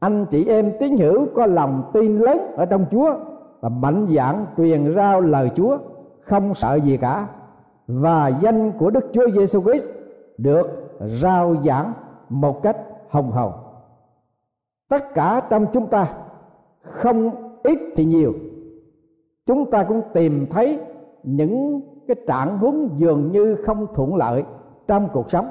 Anh 0.00 0.26
chị 0.30 0.46
em 0.48 0.72
tín 0.80 0.96
hữu 0.96 1.26
có 1.34 1.46
lòng 1.46 1.90
tin 1.92 2.18
lớn 2.18 2.38
ở 2.56 2.66
trong 2.66 2.86
Chúa 2.90 3.14
và 3.60 3.68
mạnh 3.68 4.06
dạn 4.16 4.46
truyền 4.56 4.94
rao 4.94 5.20
lời 5.20 5.50
Chúa, 5.54 5.78
không 6.20 6.54
sợ 6.54 6.74
gì 6.74 6.96
cả. 6.96 7.26
Và 7.86 8.28
danh 8.28 8.72
của 8.78 8.90
Đức 8.90 9.04
Chúa 9.12 9.30
Giêsu 9.30 9.60
Christ 9.60 9.88
được 10.38 10.98
rao 11.00 11.54
giảng 11.64 11.92
một 12.28 12.62
cách 12.62 12.76
hồng 13.08 13.30
hồng 13.32 13.52
tất 14.88 15.14
cả 15.14 15.40
trong 15.50 15.66
chúng 15.72 15.86
ta 15.86 16.06
không 16.80 17.30
ít 17.62 17.78
thì 17.96 18.04
nhiều. 18.04 18.32
Chúng 19.46 19.70
ta 19.70 19.84
cũng 19.84 20.02
tìm 20.12 20.46
thấy 20.50 20.78
những 21.22 21.80
cái 22.08 22.16
trạng 22.26 22.58
huống 22.58 22.90
dường 22.96 23.32
như 23.32 23.56
không 23.66 23.86
thuận 23.94 24.16
lợi 24.16 24.44
trong 24.88 25.08
cuộc 25.12 25.30
sống. 25.30 25.48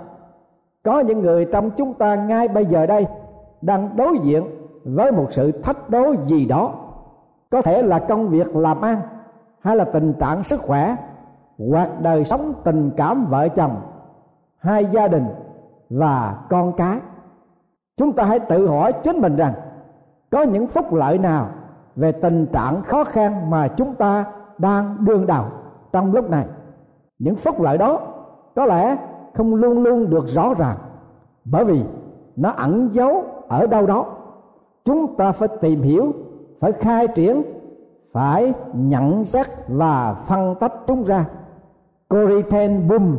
Có 0.83 0.99
những 0.99 1.21
người 1.21 1.45
trong 1.45 1.71
chúng 1.71 1.93
ta 1.93 2.15
ngay 2.15 2.47
bây 2.47 2.65
giờ 2.65 2.85
đây 2.85 3.05
đang 3.61 3.89
đối 3.95 4.17
diện 4.23 4.43
với 4.83 5.11
một 5.11 5.27
sự 5.31 5.51
thách 5.51 5.89
đố 5.89 6.13
gì 6.25 6.45
đó. 6.45 6.73
Có 7.49 7.61
thể 7.61 7.83
là 7.83 7.99
công 7.99 8.29
việc 8.29 8.55
làm 8.55 8.81
ăn 8.81 9.01
hay 9.59 9.75
là 9.75 9.83
tình 9.85 10.13
trạng 10.19 10.43
sức 10.43 10.59
khỏe, 10.59 10.95
hoặc 11.57 12.01
đời 12.01 12.25
sống 12.25 12.53
tình 12.63 12.91
cảm 12.97 13.25
vợ 13.29 13.47
chồng, 13.47 13.81
hai 14.57 14.85
gia 14.85 15.07
đình 15.07 15.25
và 15.89 16.45
con 16.49 16.73
cái 16.73 16.99
chúng 17.97 18.13
ta 18.13 18.23
hãy 18.25 18.39
tự 18.39 18.67
hỏi 18.67 18.93
chính 19.03 19.21
mình 19.21 19.35
rằng, 19.35 19.53
có 20.29 20.43
những 20.43 20.67
phúc 20.67 20.93
lợi 20.93 21.17
nào 21.17 21.47
về 21.95 22.11
tình 22.11 22.45
trạng 22.53 22.81
khó 22.83 23.03
khăn 23.03 23.49
mà 23.49 23.67
chúng 23.67 23.93
ta 23.93 24.25
đang 24.57 24.97
đương 24.99 25.27
đầu 25.27 25.45
trong 25.93 26.13
lúc 26.13 26.29
này? 26.29 26.45
Những 27.19 27.35
phúc 27.35 27.61
lợi 27.61 27.77
đó 27.77 27.99
có 28.55 28.65
lẽ 28.65 28.97
không 29.33 29.55
luôn 29.55 29.83
luôn 29.83 30.09
được 30.09 30.27
rõ 30.27 30.53
ràng, 30.57 30.77
bởi 31.45 31.65
vì 31.65 31.83
nó 32.35 32.49
ẩn 32.49 32.89
giấu 32.91 33.23
ở 33.47 33.67
đâu 33.67 33.85
đó. 33.85 34.05
Chúng 34.85 35.15
ta 35.15 35.31
phải 35.31 35.47
tìm 35.61 35.81
hiểu, 35.81 36.11
phải 36.59 36.71
khai 36.71 37.07
triển, 37.07 37.41
phải 38.11 38.53
nhận 38.73 39.25
xét 39.25 39.47
và 39.67 40.13
phân 40.13 40.55
tách 40.55 40.73
chúng 40.87 41.03
ra. 41.03 41.25
Corrie 42.09 42.41
ten 42.41 42.87
Boom 42.87 43.17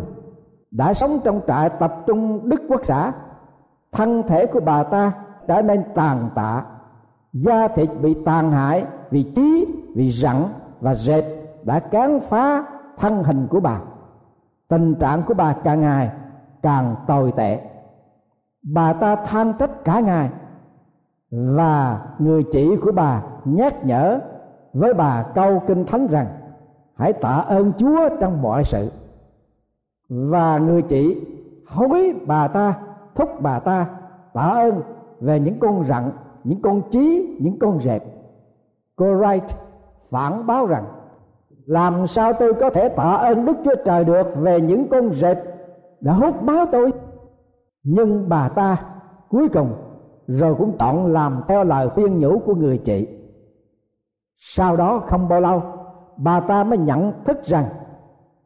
đã 0.70 0.94
sống 0.94 1.10
trong 1.24 1.40
trại 1.46 1.70
tập 1.70 2.02
trung 2.06 2.40
Đức 2.44 2.62
Quốc 2.68 2.80
xã 2.84 3.12
thân 3.96 4.22
thể 4.22 4.46
của 4.46 4.60
bà 4.60 4.82
ta 4.82 5.12
trở 5.48 5.62
nên 5.62 5.82
tàn 5.94 6.30
tạ. 6.34 6.64
Da 7.32 7.68
thịt 7.68 7.88
bị 8.02 8.16
tàn 8.24 8.52
hại 8.52 8.84
vì 9.10 9.22
trí, 9.22 9.66
vì 9.94 10.10
rặn 10.10 10.36
và 10.80 10.94
dệt 10.94 11.24
đã 11.62 11.78
cán 11.78 12.20
phá 12.20 12.64
thân 12.98 13.22
hình 13.22 13.46
của 13.50 13.60
bà. 13.60 13.80
Tình 14.68 14.94
trạng 14.94 15.22
của 15.22 15.34
bà 15.34 15.52
càng 15.52 15.80
ngày 15.80 16.10
càng 16.62 16.96
tồi 17.06 17.32
tệ. 17.32 17.60
Bà 18.62 18.92
ta 18.92 19.16
than 19.16 19.52
trách 19.58 19.84
cả 19.84 20.00
ngày 20.00 20.30
và 21.30 22.00
người 22.18 22.42
chị 22.52 22.76
của 22.76 22.92
bà 22.92 23.22
nhắc 23.44 23.84
nhở 23.84 24.20
với 24.72 24.94
bà 24.94 25.22
câu 25.22 25.62
kinh 25.66 25.84
thánh 25.86 26.06
rằng, 26.06 26.26
hãy 26.96 27.12
tạ 27.12 27.34
ơn 27.34 27.72
chúa 27.78 28.08
trong 28.20 28.42
mọi 28.42 28.64
sự. 28.64 28.90
Và 30.08 30.58
người 30.58 30.82
chị 30.82 31.26
hối 31.66 32.14
bà 32.26 32.48
ta 32.48 32.74
thúc 33.16 33.28
bà 33.40 33.58
ta 33.58 33.86
tạ 34.34 34.42
ơn 34.42 34.82
về 35.20 35.40
những 35.40 35.58
con 35.58 35.84
rặng 35.84 36.10
những 36.46 36.62
con 36.62 36.82
trí, 36.90 37.36
những 37.40 37.58
con 37.58 37.78
dẹp 37.78 38.04
cô 38.96 39.06
Wright 39.06 39.40
phản 40.10 40.46
báo 40.46 40.66
rằng, 40.66 40.84
làm 41.66 42.06
sao 42.06 42.32
tôi 42.32 42.54
có 42.54 42.70
thể 42.70 42.88
tạ 42.88 43.12
ơn 43.12 43.44
đức 43.44 43.56
chúa 43.64 43.74
trời 43.84 44.04
được 44.04 44.26
về 44.36 44.60
những 44.60 44.88
con 44.88 45.12
dẹp 45.12 45.38
đã 46.00 46.12
hút 46.12 46.42
máu 46.42 46.66
tôi? 46.72 46.92
Nhưng 47.82 48.28
bà 48.28 48.48
ta 48.48 48.76
cuối 49.28 49.48
cùng 49.48 49.72
rồi 50.26 50.54
cũng 50.54 50.76
chọn 50.78 51.06
làm 51.06 51.42
theo 51.48 51.64
lời 51.64 51.88
khuyên 51.88 52.20
nhủ 52.20 52.38
của 52.38 52.54
người 52.54 52.78
chị. 52.78 53.08
Sau 54.36 54.76
đó 54.76 54.98
không 55.06 55.28
bao 55.28 55.40
lâu, 55.40 55.62
bà 56.16 56.40
ta 56.40 56.64
mới 56.64 56.78
nhận 56.78 57.12
thức 57.24 57.44
rằng 57.44 57.64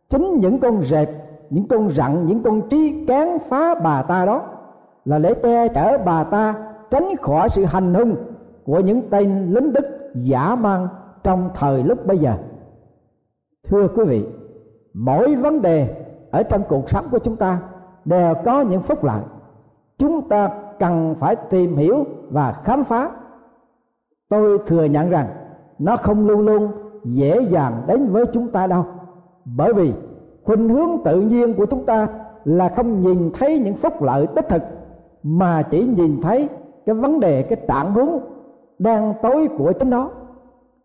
chính 0.08 0.40
những 0.40 0.58
con 0.58 0.82
rệp, 0.82 1.08
những 1.50 1.68
con 1.68 1.90
rặn, 1.90 2.26
những 2.26 2.42
con 2.42 2.68
trí 2.68 3.06
cán 3.06 3.38
phá 3.38 3.74
bà 3.74 4.02
ta 4.02 4.26
đó 4.26 4.42
là 5.04 5.18
để 5.18 5.34
che 5.34 5.68
chở 5.68 5.98
bà 6.04 6.24
ta 6.24 6.54
tránh 6.90 7.16
khỏi 7.22 7.48
sự 7.48 7.64
hành 7.64 7.94
hung 7.94 8.16
của 8.64 8.80
những 8.80 9.10
tên 9.10 9.52
lính 9.54 9.72
đức 9.72 10.12
giả 10.14 10.54
mang 10.54 10.88
trong 11.22 11.50
thời 11.54 11.82
lúc 11.82 12.06
bây 12.06 12.18
giờ. 12.18 12.34
Thưa 13.68 13.88
quý 13.88 14.04
vị, 14.04 14.26
mỗi 14.94 15.34
vấn 15.34 15.62
đề 15.62 16.04
ở 16.30 16.42
trong 16.42 16.62
cuộc 16.68 16.88
sống 16.88 17.04
của 17.10 17.18
chúng 17.18 17.36
ta 17.36 17.58
đều 18.04 18.34
có 18.44 18.60
những 18.60 18.82
phúc 18.82 19.04
lợi. 19.04 19.22
Chúng 19.98 20.28
ta 20.28 20.50
cần 20.78 21.14
phải 21.14 21.36
tìm 21.36 21.76
hiểu 21.76 22.04
và 22.30 22.52
khám 22.64 22.84
phá. 22.84 23.10
Tôi 24.28 24.58
thừa 24.66 24.84
nhận 24.84 25.10
rằng 25.10 25.26
nó 25.78 25.96
không 25.96 26.26
luôn 26.26 26.40
luôn 26.40 26.72
dễ 27.04 27.40
dàng 27.40 27.82
đến 27.86 28.12
với 28.12 28.24
chúng 28.32 28.48
ta 28.48 28.66
đâu, 28.66 28.84
bởi 29.44 29.72
vì 29.74 29.92
khuynh 30.44 30.68
hướng 30.68 30.90
tự 31.04 31.20
nhiên 31.20 31.54
của 31.54 31.66
chúng 31.66 31.86
ta 31.86 32.08
là 32.44 32.68
không 32.68 33.02
nhìn 33.02 33.30
thấy 33.34 33.58
những 33.58 33.76
phúc 33.76 34.02
lợi 34.02 34.26
đích 34.36 34.48
thực 34.48 34.62
mà 35.22 35.62
chỉ 35.62 35.86
nhìn 35.86 36.20
thấy 36.22 36.48
cái 36.86 36.94
vấn 36.94 37.20
đề, 37.20 37.42
cái 37.42 37.58
trạng 37.68 37.92
huống 37.92 38.20
đang 38.78 39.14
tối 39.22 39.48
của 39.58 39.72
chính 39.72 39.90
nó, 39.90 40.10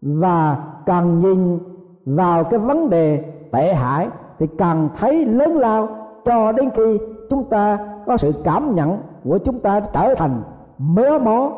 và 0.01 0.57
càng 0.85 1.19
nhìn 1.19 1.59
vào 2.05 2.43
cái 2.43 2.59
vấn 2.59 2.89
đề 2.89 3.23
tệ 3.51 3.73
hại 3.73 4.07
thì 4.39 4.47
càng 4.57 4.89
thấy 4.97 5.25
lớn 5.25 5.57
lao, 5.57 5.87
cho 6.25 6.51
đến 6.51 6.69
khi 6.75 6.99
chúng 7.29 7.43
ta 7.43 7.77
có 8.05 8.17
sự 8.17 8.31
cảm 8.43 8.75
nhận 8.75 8.97
của 9.23 9.37
chúng 9.37 9.59
ta 9.59 9.79
trở 9.79 10.15
thành 10.15 10.41
méo 10.77 11.19
mó. 11.19 11.51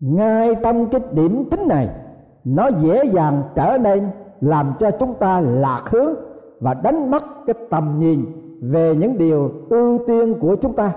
Ngay 0.00 0.54
trong 0.54 0.86
cái 0.86 1.00
điểm 1.12 1.44
chính 1.50 1.68
này, 1.68 1.88
nó 2.44 2.68
dễ 2.78 3.04
dàng 3.04 3.42
trở 3.54 3.78
nên 3.78 4.08
làm 4.40 4.72
cho 4.78 4.90
chúng 4.90 5.14
ta 5.14 5.40
lạc 5.40 5.82
hướng 5.90 6.14
và 6.60 6.74
đánh 6.74 7.10
mất 7.10 7.22
cái 7.46 7.54
tầm 7.70 7.96
nhìn 7.98 8.24
về 8.60 8.96
những 8.96 9.18
điều 9.18 9.50
ưu 9.70 9.98
tiên 10.06 10.34
của 10.40 10.56
chúng 10.56 10.72
ta 10.72 10.92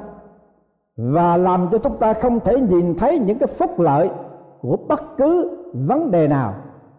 và 0.98 1.38
làm 1.38 1.68
cho 1.72 1.77
chúng 1.77 1.98
ta 1.98 2.13
không 2.13 2.39
thể 2.39 2.60
nhìn 2.60 2.96
thấy 2.96 3.20
những 3.20 3.38
cái 3.38 3.48
phúc 3.48 3.80
lợi 3.80 4.10
của 4.62 4.77
bất 4.88 5.18
cứ 5.18 5.58
vấn 5.74 6.12
đề 6.12 6.27
nào 6.27 6.54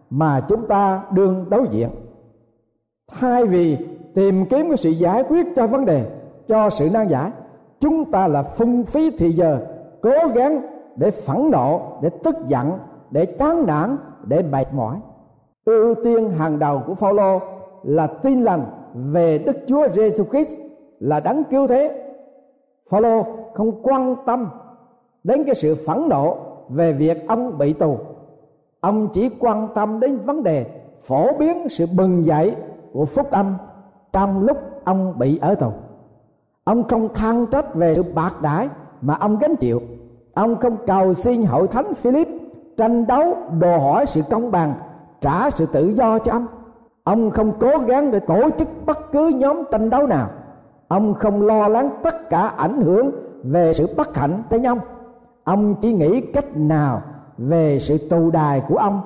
mà 0.09 0.45
chúng 0.49 0.67
ta 0.67 1.03
đương 1.11 1.45
đối 1.49 1.67
diện 1.71 1.89
thay 3.11 3.45
vì 3.45 3.77
tìm 4.15 4.45
kiếm 4.45 4.67
cái 4.67 4.77
sự 4.77 4.89
giải 4.89 5.23
quyết 5.23 5.47
cho 5.55 5.67
vấn 5.67 5.85
đề, 5.85 6.05
cho 6.47 6.69
sự 6.69 6.89
nan 6.93 7.07
giải, 7.07 7.31
chúng 7.79 8.11
ta 8.11 8.27
là 8.27 8.43
phung 8.43 8.83
phí 8.83 9.11
thì 9.17 9.31
giờ 9.31 9.59
cố 10.01 10.15
gắng 10.35 10.61
để 10.95 11.11
phẫn 11.11 11.51
nộ, 11.51 11.81
để 12.01 12.09
tức 12.23 12.35
giận, 12.47 12.71
để 13.11 13.25
chán 13.25 13.65
nản, 13.65 13.97
để 14.23 14.43
mệt 14.43 14.73
mỏi 14.73 14.97
ưu 15.65 15.95
tiên 16.03 16.29
hàng 16.29 16.59
đầu 16.59 16.81
của 16.87 16.95
Phaolô 16.95 17.39
là 17.83 18.07
tin 18.07 18.43
lành 18.43 18.65
về 18.93 19.37
Đức 19.37 19.57
Chúa 19.67 19.87
Giêsu 19.87 20.23
Christ 20.23 20.59
là 20.99 21.19
đấng 21.19 21.43
cứu 21.43 21.67
thế. 21.67 22.11
Phaolô 22.89 23.23
không 23.59 23.71
quan 23.83 24.15
tâm 24.25 24.49
đến 25.23 25.43
cái 25.45 25.55
sự 25.55 25.75
phẫn 25.87 26.09
nộ 26.09 26.37
về 26.69 26.93
việc 26.93 27.27
ông 27.27 27.57
bị 27.57 27.73
tù. 27.73 27.97
Ông 28.79 29.07
chỉ 29.13 29.29
quan 29.39 29.67
tâm 29.75 29.99
đến 29.99 30.17
vấn 30.17 30.43
đề 30.43 30.65
phổ 31.01 31.37
biến 31.37 31.69
sự 31.69 31.85
bừng 31.97 32.25
dậy 32.25 32.55
của 32.93 33.05
phúc 33.05 33.31
âm 33.31 33.55
trong 34.13 34.45
lúc 34.45 34.57
ông 34.83 35.19
bị 35.19 35.37
ở 35.41 35.55
tù. 35.55 35.71
Ông 36.63 36.87
không 36.87 37.13
than 37.13 37.45
trách 37.45 37.75
về 37.75 37.95
sự 37.95 38.03
bạc 38.15 38.41
đãi 38.41 38.69
mà 39.01 39.13
ông 39.19 39.37
gánh 39.39 39.55
chịu. 39.55 39.81
Ông 40.33 40.55
không 40.55 40.77
cầu 40.87 41.13
xin 41.13 41.43
hội 41.43 41.67
thánh 41.67 41.93
Philip 41.93 42.27
tranh 42.77 43.07
đấu 43.07 43.37
đòi 43.59 43.79
hỏi 43.79 44.05
sự 44.05 44.21
công 44.29 44.51
bằng, 44.51 44.73
trả 45.21 45.49
sự 45.49 45.65
tự 45.73 45.87
do 45.87 46.19
cho 46.19 46.31
ông 46.31 46.47
ông 47.03 47.31
không 47.31 47.53
cố 47.59 47.77
gắng 47.77 48.11
để 48.11 48.19
tổ 48.19 48.49
chức 48.59 48.67
bất 48.85 49.11
cứ 49.11 49.27
nhóm 49.27 49.63
tranh 49.71 49.89
đấu 49.89 50.07
nào 50.07 50.29
ông 50.87 51.13
không 51.13 51.41
lo 51.41 51.67
lắng 51.67 51.89
tất 52.03 52.29
cả 52.29 52.47
ảnh 52.47 52.81
hưởng 52.81 53.11
về 53.43 53.73
sự 53.73 53.87
bất 53.97 54.17
hạnh 54.17 54.43
tới 54.49 54.65
ông 54.65 54.79
ông 55.43 55.75
chỉ 55.81 55.93
nghĩ 55.93 56.21
cách 56.21 56.57
nào 56.57 57.01
về 57.37 57.79
sự 57.79 57.97
tù 58.09 58.31
đài 58.31 58.61
của 58.67 58.77
ông 58.77 59.01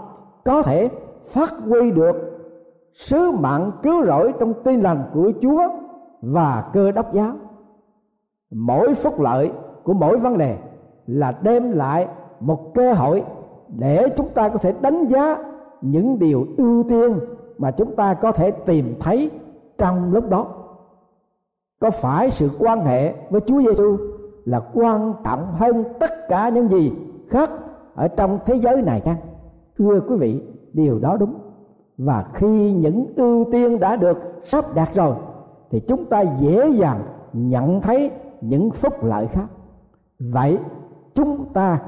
có 0.46 0.62
thể 0.62 0.90
phát 1.26 1.54
huy 1.66 1.92
được 1.92 2.16
sứ 2.94 3.32
mạng 3.32 3.72
cứu 3.84 4.06
rỗi 4.06 4.34
trong 4.40 4.54
tin 4.64 4.82
lành 4.82 5.04
của 5.14 5.32
Chúa 5.42 5.64
và 6.22 6.70
cơ 6.74 6.92
đốc 6.92 7.14
giáo. 7.14 7.34
Mỗi 8.52 8.94
phúc 8.94 9.20
lợi 9.20 9.52
của 9.84 9.94
mỗi 9.94 10.18
vấn 10.18 10.38
đề 10.38 10.58
là 11.08 11.32
đem 11.42 11.72
lại 11.72 12.08
một 12.40 12.74
cơ 12.74 12.94
hội 12.94 13.24
để 13.68 14.08
chúng 14.18 14.30
ta 14.30 14.50
có 14.50 14.58
thể 14.58 14.74
đánh 14.82 15.08
giá 15.08 15.38
những 15.82 16.20
điều 16.20 16.46
ưu 16.58 16.84
tiên 16.84 17.20
mà 17.58 17.72
chúng 17.72 17.96
ta 17.96 18.14
có 18.14 18.32
thể 18.32 18.52
tìm 18.52 18.96
thấy 19.00 19.32
trong 19.78 20.14
lúc 20.14 20.30
đó 20.30 20.48
có 21.80 21.90
phải 21.90 22.32
sự 22.32 22.50
quan 22.60 22.86
hệ 22.86 23.14
với 23.30 23.42
Chúa 23.42 23.62
Giêsu 23.62 23.98
là 24.46 24.62
quan 24.74 25.14
trọng 25.24 25.54
hơn 25.54 25.84
tất 26.00 26.12
cả 26.30 26.50
những 26.50 26.70
gì 26.70 26.92
khác 27.30 27.50
ở 27.96 28.08
trong 28.08 28.40
thế 28.46 28.56
giới 28.56 28.82
này 28.82 29.02
chăng 29.02 29.18
thưa 29.78 30.00
quý 30.08 30.16
vị, 30.16 30.42
điều 30.74 31.00
đó 31.00 31.18
đúng. 31.18 31.34
Và 31.98 32.26
khi 32.34 32.72
những 32.72 33.06
ưu 33.16 33.46
tiên 33.52 33.80
đã 33.80 33.96
được 33.96 34.18
sắp 34.44 34.66
đặt 34.76 34.90
rồi, 34.94 35.16
thì 35.72 35.80
chúng 35.80 36.06
ta 36.06 36.22
dễ 36.40 36.70
dàng 36.70 37.00
nhận 37.34 37.82
thấy 37.82 38.12
những 38.42 38.72
phúc 38.72 39.04
lợi 39.04 39.28
khác. 39.28 39.46
Vậy, 40.20 40.58
chúng 41.14 41.46
ta 41.54 41.80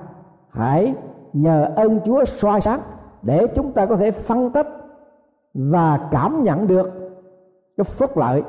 hãy 0.49 0.95
nhờ 1.33 1.71
ơn 1.75 1.99
Chúa 2.05 2.25
soi 2.25 2.61
sáng 2.61 2.79
để 3.21 3.47
chúng 3.55 3.71
ta 3.71 3.85
có 3.85 3.95
thể 3.95 4.11
phân 4.11 4.49
tích 4.49 4.67
và 5.53 6.09
cảm 6.11 6.43
nhận 6.43 6.67
được 6.67 6.91
cái 7.77 7.83
phúc 7.83 8.17
lợi 8.17 8.43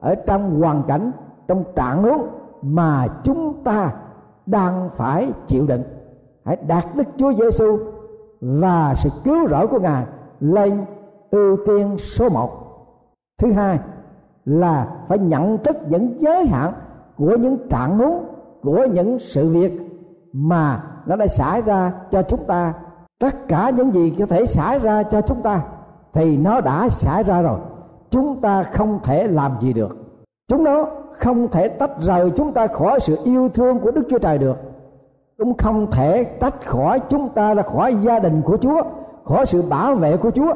ở 0.00 0.14
trong 0.14 0.60
hoàn 0.60 0.82
cảnh, 0.82 1.12
trong 1.48 1.64
trạng 1.76 2.02
huống 2.02 2.26
mà 2.62 3.06
chúng 3.24 3.64
ta 3.64 3.92
đang 4.46 4.90
phải 4.90 5.32
chịu 5.46 5.66
đựng. 5.66 5.82
Hãy 6.44 6.56
đạt 6.66 6.84
Đức 6.94 7.08
Chúa 7.16 7.32
Giêsu 7.32 7.78
và 8.40 8.94
sự 8.96 9.10
cứu 9.24 9.48
rỗi 9.48 9.66
của 9.66 9.80
Ngài 9.80 10.04
lên 10.40 10.84
ưu 11.30 11.56
tiên 11.66 11.98
số 11.98 12.28
một. 12.28 12.50
Thứ 13.38 13.52
hai 13.52 13.78
là 14.44 14.88
phải 15.08 15.18
nhận 15.18 15.58
thức 15.58 15.76
những 15.88 16.16
giới 16.20 16.46
hạn 16.46 16.72
của 17.16 17.36
những 17.36 17.68
trạng 17.68 17.98
huống, 17.98 18.24
của 18.62 18.86
những 18.92 19.18
sự 19.18 19.48
việc 19.48 19.80
mà 20.32 20.82
nó 21.06 21.16
đã 21.16 21.26
xảy 21.26 21.62
ra 21.62 21.92
cho 22.10 22.22
chúng 22.22 22.44
ta. 22.46 22.74
Tất 23.18 23.48
cả 23.48 23.70
những 23.70 23.94
gì 23.94 24.14
có 24.18 24.26
thể 24.26 24.46
xảy 24.46 24.78
ra 24.78 25.02
cho 25.02 25.20
chúng 25.20 25.42
ta 25.42 25.62
thì 26.12 26.36
nó 26.36 26.60
đã 26.60 26.88
xảy 26.88 27.22
ra 27.22 27.42
rồi. 27.42 27.58
Chúng 28.10 28.40
ta 28.40 28.62
không 28.62 28.98
thể 29.02 29.26
làm 29.26 29.52
gì 29.60 29.72
được 29.72 29.96
chúng 30.50 30.64
nó 30.64 30.86
không 31.18 31.48
thể 31.48 31.68
tách 31.68 31.90
rời 31.98 32.30
chúng 32.30 32.52
ta 32.52 32.66
khỏi 32.66 33.00
sự 33.00 33.18
yêu 33.24 33.48
thương 33.48 33.78
của 33.78 33.90
đức 33.90 34.02
chúa 34.10 34.18
trời 34.18 34.38
được. 34.38 34.56
Cũng 35.38 35.54
không 35.54 35.90
thể 35.90 36.24
tách 36.24 36.66
khỏi 36.66 37.00
chúng 37.08 37.28
ta 37.28 37.54
ra 37.54 37.62
khỏi 37.62 37.94
gia 37.94 38.18
đình 38.18 38.42
của 38.42 38.56
chúa, 38.56 38.82
khỏi 39.24 39.46
sự 39.46 39.62
bảo 39.70 39.94
vệ 39.94 40.16
của 40.16 40.30
chúa. 40.30 40.52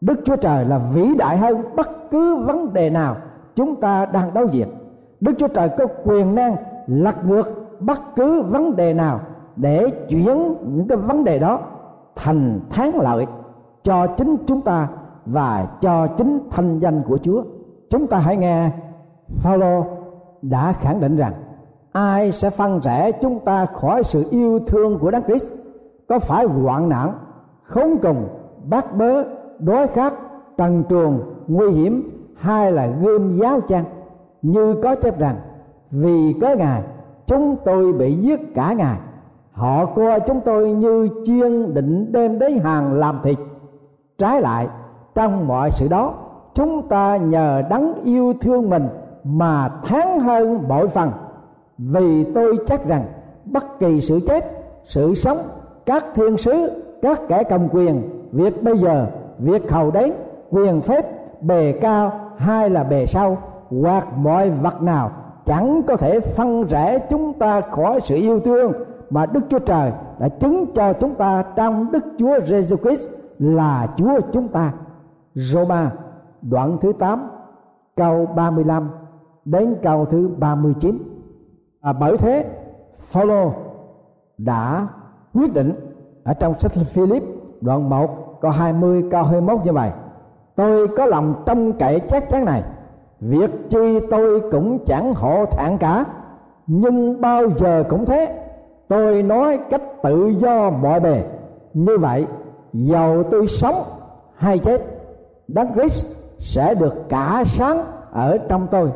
Đức 0.00 0.20
chúa 0.24 0.36
trời 0.36 0.64
là 0.64 0.78
vĩ 0.94 1.14
đại 1.18 1.36
hơn 1.36 1.62
bất 1.76 2.10
cứ 2.10 2.36
vấn 2.36 2.72
đề 2.72 2.90
nào 2.90 3.16
chúng 3.54 3.76
ta 3.76 4.06
đang 4.06 4.34
đối 4.34 4.48
diện. 4.48 4.68
Đức 5.20 5.32
chúa 5.38 5.48
trời 5.48 5.68
có 5.78 5.86
quyền 6.04 6.34
năng 6.34 6.56
lật 6.86 7.26
ngược 7.26 7.80
bất 7.80 8.00
cứ 8.16 8.42
vấn 8.42 8.76
đề 8.76 8.94
nào 8.94 9.20
để 9.56 9.90
chuyển 10.08 10.54
những 10.62 10.88
cái 10.88 10.98
vấn 10.98 11.24
đề 11.24 11.38
đó 11.38 11.60
thành 12.16 12.60
thắng 12.70 13.00
lợi 13.00 13.26
cho 13.82 14.06
chính 14.06 14.36
chúng 14.46 14.60
ta 14.60 14.88
và 15.26 15.68
cho 15.80 16.06
chính 16.06 16.38
thanh 16.50 16.78
danh 16.78 17.02
của 17.08 17.18
Chúa. 17.18 17.42
Chúng 17.90 18.06
ta 18.06 18.18
hãy 18.18 18.36
nghe 18.36 18.70
Phaolô 19.42 19.84
đã 20.42 20.72
khẳng 20.72 21.00
định 21.00 21.16
rằng 21.16 21.32
ai 21.92 22.32
sẽ 22.32 22.50
phân 22.50 22.80
rẽ 22.82 23.12
chúng 23.12 23.40
ta 23.44 23.66
khỏi 23.66 24.02
sự 24.04 24.24
yêu 24.30 24.58
thương 24.66 24.98
của 24.98 25.10
Đấng 25.10 25.24
Christ, 25.24 25.54
có 26.08 26.18
phải 26.18 26.44
hoạn 26.44 26.88
nạn, 26.88 27.12
khốn 27.62 27.98
cùng, 28.02 28.28
bắt 28.64 28.96
bớ, 28.96 29.24
đói 29.58 29.86
khát, 29.86 30.14
trần 30.56 30.84
truồng, 30.88 31.20
nguy 31.46 31.70
hiểm 31.70 32.10
hay 32.36 32.72
là 32.72 32.86
gươm 32.86 33.36
giáo 33.36 33.60
chăng 33.60 33.84
như 34.42 34.74
có 34.82 34.94
chép 34.94 35.18
rằng, 35.18 35.36
vì 35.90 36.34
có 36.40 36.54
ngài, 36.54 36.82
chúng 37.26 37.56
tôi 37.64 37.92
bị 37.92 38.14
giết 38.14 38.54
cả 38.54 38.72
ngày 38.72 38.98
họ 39.52 39.86
coi 39.86 40.20
chúng 40.20 40.40
tôi 40.40 40.72
như 40.72 41.08
chiên 41.24 41.74
định 41.74 42.12
đem 42.12 42.38
đến 42.38 42.58
hàng 42.58 42.92
làm 42.92 43.18
thịt. 43.22 43.38
Trái 44.18 44.40
lại, 44.40 44.68
trong 45.14 45.46
mọi 45.46 45.70
sự 45.70 45.88
đó, 45.90 46.14
chúng 46.54 46.88
ta 46.88 47.16
nhờ 47.16 47.62
đấng 47.70 47.94
yêu 48.04 48.34
thương 48.40 48.70
mình 48.70 48.88
mà 49.28 49.68
thắng 49.84 50.20
hơn 50.20 50.68
mọi 50.68 50.88
phần 50.88 51.10
vì 51.78 52.24
tôi 52.24 52.58
chắc 52.66 52.86
rằng 52.86 53.04
bất 53.44 53.78
kỳ 53.78 54.00
sự 54.00 54.20
chết, 54.26 54.44
sự 54.84 55.14
sống, 55.14 55.38
các 55.86 56.04
thiên 56.14 56.36
sứ, 56.36 56.82
các 57.02 57.20
kẻ 57.28 57.42
cầm 57.42 57.68
quyền, 57.68 58.02
việc 58.32 58.62
bây 58.62 58.78
giờ, 58.78 59.06
việc 59.38 59.70
hầu 59.70 59.90
đến, 59.90 60.12
quyền 60.50 60.80
phép, 60.80 61.04
bề 61.42 61.72
cao 61.72 62.20
hay 62.36 62.70
là 62.70 62.84
bề 62.84 63.06
sau, 63.06 63.38
hoặc 63.82 64.08
mọi 64.16 64.50
vật 64.50 64.82
nào 64.82 65.10
chẳng 65.44 65.82
có 65.86 65.96
thể 65.96 66.20
phân 66.20 66.64
rẽ 66.68 66.98
chúng 67.10 67.32
ta 67.32 67.60
khỏi 67.60 68.00
sự 68.00 68.16
yêu 68.16 68.40
thương 68.40 68.72
mà 69.10 69.26
Đức 69.26 69.40
Chúa 69.48 69.58
Trời 69.58 69.92
đã 70.18 70.28
chứng 70.28 70.66
cho 70.74 70.92
chúng 70.92 71.14
ta 71.14 71.44
trong 71.56 71.92
Đức 71.92 72.04
Chúa 72.18 72.40
Giêsu 72.44 72.76
Christ 72.76 73.08
là 73.38 73.88
Chúa 73.96 74.20
chúng 74.32 74.48
ta. 74.48 74.72
Roma 75.34 75.90
đoạn 76.42 76.78
thứ 76.80 76.92
8 76.98 77.30
câu 77.96 78.26
35 78.26 78.90
đến 79.50 79.76
câu 79.82 80.04
thứ 80.04 80.28
39. 80.38 80.98
À, 81.80 81.92
bởi 81.92 82.16
thế 82.16 82.44
Phaolô 82.98 83.52
đã 84.38 84.88
quyết 85.34 85.54
định 85.54 85.72
ở 86.24 86.34
trong 86.34 86.54
sách 86.54 86.72
Philip 86.72 87.22
đoạn 87.60 87.90
1 87.90 88.40
câu 88.40 88.50
20 88.50 89.04
câu 89.10 89.22
21 89.22 89.64
như 89.64 89.72
vậy. 89.72 89.90
Tôi 90.56 90.88
có 90.88 91.06
lòng 91.06 91.42
trong 91.46 91.72
cậy 91.72 92.00
chắc 92.00 92.30
chắn 92.30 92.44
này 92.44 92.62
việc 93.20 93.50
chi 93.70 94.00
tôi 94.10 94.40
cũng 94.50 94.84
chẳng 94.84 95.14
hộ 95.14 95.44
thẹn 95.46 95.78
cả 95.78 96.04
nhưng 96.66 97.20
bao 97.20 97.42
giờ 97.58 97.84
cũng 97.88 98.04
thế 98.04 98.44
tôi 98.88 99.22
nói 99.22 99.58
cách 99.70 99.82
tự 100.02 100.28
do 100.28 100.70
mọi 100.70 101.00
bề 101.00 101.22
như 101.74 101.98
vậy 101.98 102.26
giàu 102.72 103.22
tôi 103.22 103.46
sống 103.46 103.82
hay 104.34 104.58
chết 104.58 104.82
đấng 105.48 105.72
Christ 105.74 106.16
sẽ 106.38 106.74
được 106.74 106.94
cả 107.08 107.42
sáng 107.46 107.84
ở 108.12 108.38
trong 108.48 108.66
tôi 108.70 108.90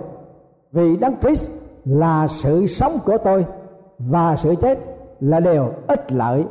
vì 0.72 0.96
đấng 0.96 1.14
Christ 1.20 1.50
là 1.84 2.26
sự 2.26 2.66
sống 2.66 2.92
của 3.06 3.18
tôi 3.18 3.46
và 3.98 4.36
sự 4.36 4.54
chết 4.54 4.78
là 5.20 5.40
điều 5.40 5.72
ích 5.86 6.12
lợi 6.12 6.44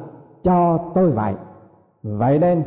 cho 0.43 0.79
tôi 0.95 1.11
vậy. 1.11 1.33
Vậy 2.03 2.39
nên, 2.39 2.63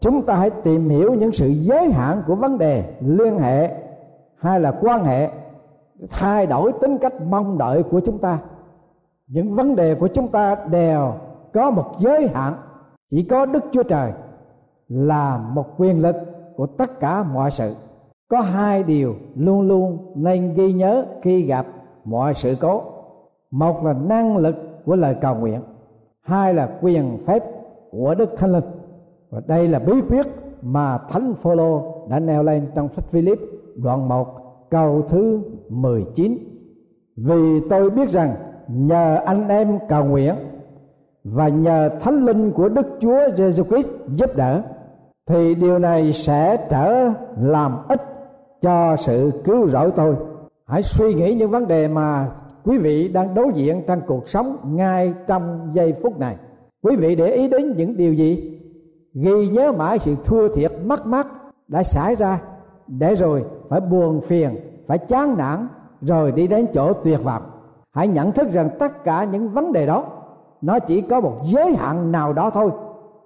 chúng 0.00 0.22
ta 0.22 0.36
hãy 0.36 0.50
tìm 0.50 0.88
hiểu 0.88 1.14
những 1.14 1.32
sự 1.32 1.48
giới 1.48 1.90
hạn 1.90 2.22
của 2.26 2.34
vấn 2.34 2.58
đề 2.58 2.84
liên 3.00 3.38
hệ 3.38 3.74
hay 4.36 4.60
là 4.60 4.72
quan 4.80 5.04
hệ, 5.04 5.30
thay 6.10 6.46
đổi 6.46 6.72
tính 6.80 6.98
cách 6.98 7.22
mong 7.28 7.58
đợi 7.58 7.82
của 7.82 8.00
chúng 8.00 8.18
ta. 8.18 8.38
Những 9.26 9.54
vấn 9.54 9.76
đề 9.76 9.94
của 9.94 10.08
chúng 10.08 10.28
ta 10.28 10.56
đều 10.70 11.12
có 11.52 11.70
một 11.70 11.94
giới 11.98 12.28
hạn. 12.28 12.54
Chỉ 13.10 13.22
có 13.22 13.46
đức 13.46 13.64
chúa 13.72 13.82
trời 13.82 14.12
là 14.88 15.38
một 15.38 15.66
quyền 15.76 16.02
lực 16.02 16.16
của 16.56 16.66
tất 16.66 17.00
cả 17.00 17.22
mọi 17.22 17.50
sự 17.50 17.74
có 18.28 18.40
hai 18.40 18.82
điều 18.82 19.14
luôn 19.34 19.60
luôn 19.60 20.12
nên 20.14 20.54
ghi 20.54 20.72
nhớ 20.72 21.04
khi 21.22 21.42
gặp 21.42 21.66
mọi 22.04 22.34
sự 22.34 22.56
cố. 22.60 22.82
Một 23.50 23.84
là 23.84 23.92
năng 23.92 24.36
lực 24.36 24.56
của 24.84 24.96
lời 24.96 25.16
cầu 25.20 25.34
nguyện. 25.34 25.60
Hai 26.20 26.54
là 26.54 26.68
quyền 26.80 27.18
phép 27.26 27.44
của 27.90 28.14
đức 28.14 28.30
thánh 28.36 28.52
linh. 28.52 28.64
Và 29.30 29.40
đây 29.46 29.68
là 29.68 29.78
bí 29.78 29.92
quyết 30.08 30.26
mà 30.62 30.98
thánh 30.98 31.34
phaolô 31.34 31.82
đã 32.08 32.20
nêu 32.20 32.42
lên 32.42 32.66
trong 32.74 32.88
sách 32.88 33.04
Philip 33.10 33.38
đoạn 33.76 34.08
1 34.08 34.26
câu 34.70 35.02
thứ 35.08 35.40
19 35.68 36.38
vì 37.16 37.60
tôi 37.70 37.90
biết 37.90 38.10
rằng 38.10 38.34
nhờ 38.68 39.20
anh 39.26 39.48
em 39.48 39.78
cầu 39.88 40.04
nguyện 40.04 40.34
và 41.24 41.48
nhờ 41.48 41.90
thánh 42.00 42.24
linh 42.24 42.52
của 42.52 42.68
Đức 42.68 42.86
Chúa 43.00 43.18
Jesus 43.18 43.62
Christ 43.64 43.88
giúp 44.08 44.36
đỡ, 44.36 44.62
thì 45.26 45.54
điều 45.54 45.78
này 45.78 46.12
sẽ 46.12 46.66
trở 46.70 47.10
làm 47.40 47.78
ích 47.88 48.02
cho 48.62 48.96
sự 48.96 49.32
cứu 49.44 49.68
rỗi 49.68 49.90
tôi. 49.96 50.14
Hãy 50.66 50.82
suy 50.82 51.14
nghĩ 51.14 51.34
những 51.34 51.50
vấn 51.50 51.68
đề 51.68 51.88
mà 51.88 52.30
quý 52.64 52.78
vị 52.78 53.08
đang 53.08 53.34
đối 53.34 53.52
diện 53.54 53.82
trong 53.86 54.00
cuộc 54.06 54.28
sống 54.28 54.56
ngay 54.64 55.14
trong 55.26 55.70
giây 55.72 55.94
phút 56.02 56.18
này. 56.18 56.36
Quý 56.82 56.96
vị 56.96 57.16
để 57.16 57.32
ý 57.32 57.48
đến 57.48 57.76
những 57.76 57.96
điều 57.96 58.14
gì? 58.14 58.60
Ghi 59.14 59.48
nhớ 59.48 59.72
mãi 59.72 59.98
sự 59.98 60.14
thua 60.24 60.48
thiệt 60.48 60.72
mất 60.84 61.06
mát 61.06 61.26
đã 61.68 61.82
xảy 61.82 62.14
ra. 62.14 62.40
Để 62.86 63.14
rồi 63.14 63.44
phải 63.68 63.80
buồn 63.80 64.20
phiền, 64.20 64.50
phải 64.86 64.98
chán 64.98 65.36
nản, 65.38 65.68
rồi 66.00 66.32
đi 66.32 66.46
đến 66.46 66.66
chỗ 66.74 66.92
tuyệt 66.92 67.24
vọng. 67.24 67.42
Hãy 67.90 68.08
nhận 68.08 68.32
thức 68.32 68.52
rằng 68.52 68.70
tất 68.78 69.04
cả 69.04 69.24
những 69.24 69.48
vấn 69.48 69.72
đề 69.72 69.86
đó, 69.86 70.04
nó 70.60 70.78
chỉ 70.78 71.00
có 71.00 71.20
một 71.20 71.34
giới 71.44 71.74
hạn 71.74 72.12
nào 72.12 72.32
đó 72.32 72.50
thôi. 72.50 72.70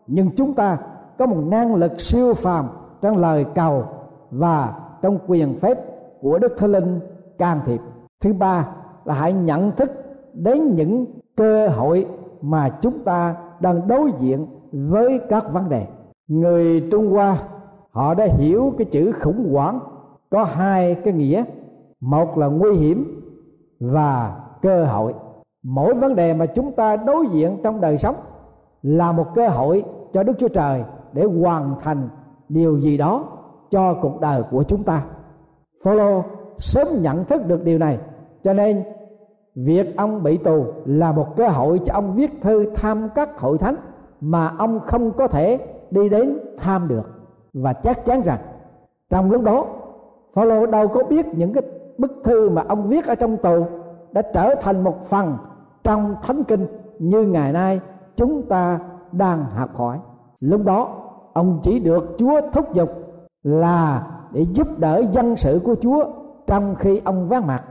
Nhưng 0.06 0.30
chúng 0.36 0.54
ta 0.54 0.78
có 1.18 1.26
một 1.26 1.40
năng 1.46 1.74
lực 1.74 2.00
siêu 2.00 2.34
phàm 2.34 2.68
trong 3.00 3.16
lời 3.16 3.46
cầu 3.54 3.84
và 4.30 4.74
trong 5.02 5.18
quyền 5.26 5.54
phép 5.60 5.78
của 6.20 6.38
đức 6.38 6.54
thánh 6.58 6.72
linh 6.72 7.00
can 7.38 7.60
thiệp. 7.64 7.80
Thứ 8.20 8.32
ba 8.32 8.68
là 9.04 9.14
hãy 9.14 9.32
nhận 9.32 9.72
thức 9.72 9.90
đến 10.34 10.74
những 10.76 11.06
cơ 11.36 11.68
hội 11.68 12.06
mà 12.42 12.78
chúng 12.80 12.98
ta 12.98 13.36
đang 13.60 13.88
đối 13.88 14.12
diện 14.18 14.46
với 14.72 15.20
các 15.28 15.52
vấn 15.52 15.68
đề. 15.68 15.86
Người 16.28 16.88
trung 16.90 17.10
hoa, 17.10 17.36
họ 17.90 18.14
đã 18.14 18.24
hiểu 18.24 18.72
cái 18.78 18.84
chữ 18.84 19.12
khủng 19.20 19.52
hoảng. 19.52 19.80
Có 20.30 20.44
hai 20.44 20.94
cái 20.94 21.12
nghĩa. 21.12 21.44
Một 22.00 22.38
là 22.38 22.46
nguy 22.46 22.72
hiểm 22.72 23.20
và 23.80 24.40
cơ 24.62 24.84
hội. 24.84 25.14
Mỗi 25.62 25.94
vấn 25.94 26.14
đề 26.14 26.34
mà 26.34 26.46
chúng 26.46 26.72
ta 26.72 26.96
đối 26.96 27.26
diện 27.26 27.56
trong 27.64 27.80
đời 27.80 27.98
sống 27.98 28.14
là 28.82 29.12
một 29.12 29.26
cơ 29.34 29.48
hội 29.48 29.84
cho 30.12 30.22
đức 30.22 30.32
chúa 30.38 30.48
trời 30.48 30.84
để 31.12 31.24
hoàn 31.24 31.74
thành 31.82 32.08
điều 32.48 32.78
gì 32.78 32.96
đó 32.96 33.24
cho 33.72 33.94
cuộc 33.94 34.20
đời 34.20 34.42
của 34.50 34.62
chúng 34.62 34.82
ta. 34.82 35.02
Phaolô 35.84 36.22
sớm 36.58 36.86
nhận 37.00 37.24
thức 37.24 37.46
được 37.46 37.64
điều 37.64 37.78
này, 37.78 37.98
cho 38.44 38.52
nên 38.52 38.82
việc 39.54 39.96
ông 39.96 40.22
bị 40.22 40.36
tù 40.36 40.64
là 40.84 41.12
một 41.12 41.36
cơ 41.36 41.48
hội 41.48 41.80
cho 41.84 41.94
ông 41.94 42.12
viết 42.14 42.30
thư 42.40 42.70
tham 42.74 43.08
các 43.14 43.38
hội 43.40 43.58
thánh 43.58 43.76
mà 44.20 44.50
ông 44.58 44.80
không 44.80 45.12
có 45.12 45.28
thể 45.28 45.58
đi 45.90 46.08
đến 46.08 46.38
tham 46.58 46.88
được. 46.88 47.10
Và 47.54 47.72
chắc 47.72 48.04
chắn 48.04 48.22
rằng, 48.22 48.38
trong 49.10 49.30
lúc 49.30 49.42
đó, 49.42 49.66
Phaolô 50.34 50.66
đâu 50.66 50.88
có 50.88 51.04
biết 51.04 51.26
những 51.26 51.52
cái 51.52 51.62
bức 51.98 52.12
thư 52.24 52.50
mà 52.50 52.64
ông 52.68 52.86
viết 52.86 53.06
ở 53.06 53.14
trong 53.14 53.36
tù 53.36 53.66
đã 54.12 54.22
trở 54.22 54.54
thành 54.54 54.84
một 54.84 55.02
phần 55.02 55.36
trong 55.84 56.16
thánh 56.22 56.44
kinh 56.44 56.66
như 56.98 57.22
ngày 57.22 57.52
nay 57.52 57.80
chúng 58.16 58.42
ta 58.42 58.80
đang 59.12 59.44
học 59.44 59.76
hỏi. 59.76 59.98
Lúc 60.40 60.60
đó, 60.64 60.88
ông 61.32 61.60
chỉ 61.62 61.80
được 61.80 62.14
chúa 62.18 62.40
thúc 62.52 62.74
giục 62.74 62.88
là 63.42 64.06
để 64.32 64.46
giúp 64.54 64.66
đỡ 64.78 65.02
dân 65.12 65.36
sự 65.36 65.60
của 65.64 65.74
chúa 65.80 66.04
trong 66.46 66.74
khi 66.78 67.00
ông 67.04 67.28
vắng 67.28 67.46
mặt. 67.46 67.64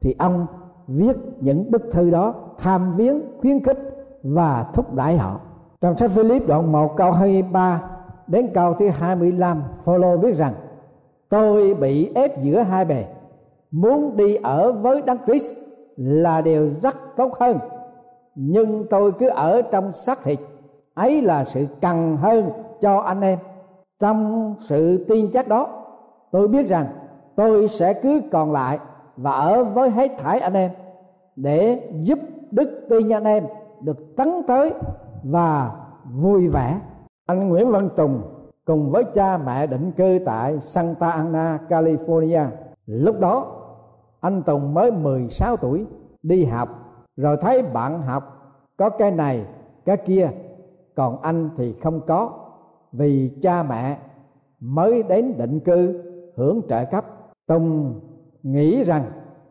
Thì 0.00 0.14
ông 0.18 0.46
viết 0.86 1.16
những 1.40 1.70
bức 1.70 1.82
thư 1.92 2.10
đó 2.10 2.34
tham 2.58 2.92
viếng, 2.92 3.20
khuyến 3.40 3.64
khích 3.64 3.78
và 4.22 4.66
thúc 4.74 4.94
đẩy 4.94 5.16
họ. 5.16 5.40
Trong 5.80 5.96
sách 5.96 6.10
Philip 6.10 6.46
đoạn 6.46 6.72
1 6.72 6.96
câu 6.96 7.12
23 7.12 7.82
đến 8.26 8.50
câu 8.54 8.74
thứ 8.74 8.88
25 8.88 9.62
Phaolô 9.84 10.16
viết 10.16 10.36
rằng, 10.36 10.54
tôi 11.28 11.74
bị 11.74 12.12
ép 12.14 12.42
giữa 12.42 12.60
hai 12.60 12.84
bề. 12.84 13.04
Muốn 13.70 14.16
đi 14.16 14.34
ở 14.34 14.72
với 14.72 15.02
đấng 15.02 15.18
Christ 15.26 15.58
là 15.96 16.40
điều 16.40 16.70
rất 16.82 16.96
tốt 17.16 17.32
hơn. 17.40 17.58
Nhưng 18.34 18.86
tôi 18.90 19.12
cứ 19.12 19.28
ở 19.28 19.62
trong 19.62 19.92
xác 19.92 20.18
thịt. 20.24 20.38
Ấy 20.94 21.22
là 21.22 21.44
sự 21.44 21.66
cần 21.80 22.16
hơn 22.16 22.50
cho 22.80 22.98
anh 22.98 23.20
em 23.20 23.38
trong 24.02 24.54
sự 24.58 25.04
tin 25.08 25.26
chắc 25.32 25.48
đó 25.48 25.68
tôi 26.30 26.48
biết 26.48 26.66
rằng 26.66 26.86
tôi 27.36 27.68
sẽ 27.68 27.94
cứ 27.94 28.22
còn 28.32 28.52
lại 28.52 28.78
và 29.16 29.32
ở 29.32 29.64
với 29.64 29.90
hết 29.90 30.10
thải 30.18 30.38
anh 30.38 30.54
em 30.54 30.70
để 31.36 31.90
giúp 32.00 32.18
đức 32.50 32.86
tin 32.88 33.08
anh 33.08 33.24
em 33.24 33.44
được 33.80 34.16
tấn 34.16 34.28
tới 34.46 34.74
và 35.22 35.72
vui 36.12 36.48
vẻ 36.48 36.80
anh 37.26 37.48
Nguyễn 37.48 37.70
Văn 37.70 37.88
Tùng 37.96 38.22
cùng 38.64 38.90
với 38.90 39.04
cha 39.04 39.38
mẹ 39.38 39.66
định 39.66 39.92
cư 39.92 40.18
tại 40.26 40.60
Santa 40.60 41.10
Ana, 41.10 41.58
California. 41.68 42.46
Lúc 42.86 43.20
đó 43.20 43.46
anh 44.20 44.42
Tùng 44.42 44.74
mới 44.74 44.90
16 44.90 45.56
tuổi 45.56 45.86
đi 46.22 46.44
học 46.44 46.68
rồi 47.16 47.36
thấy 47.40 47.62
bạn 47.62 48.02
học 48.02 48.54
có 48.76 48.90
cái 48.90 49.10
này 49.10 49.46
cái 49.84 49.96
kia 49.96 50.30
còn 50.94 51.22
anh 51.22 51.50
thì 51.56 51.74
không 51.82 52.00
có 52.06 52.41
vì 52.92 53.30
cha 53.42 53.62
mẹ 53.62 53.98
mới 54.60 55.02
đến 55.02 55.38
định 55.38 55.60
cư 55.60 56.02
hưởng 56.36 56.60
trợ 56.68 56.84
cấp. 56.84 57.04
Tùng 57.46 58.00
nghĩ 58.42 58.84
rằng 58.84 59.04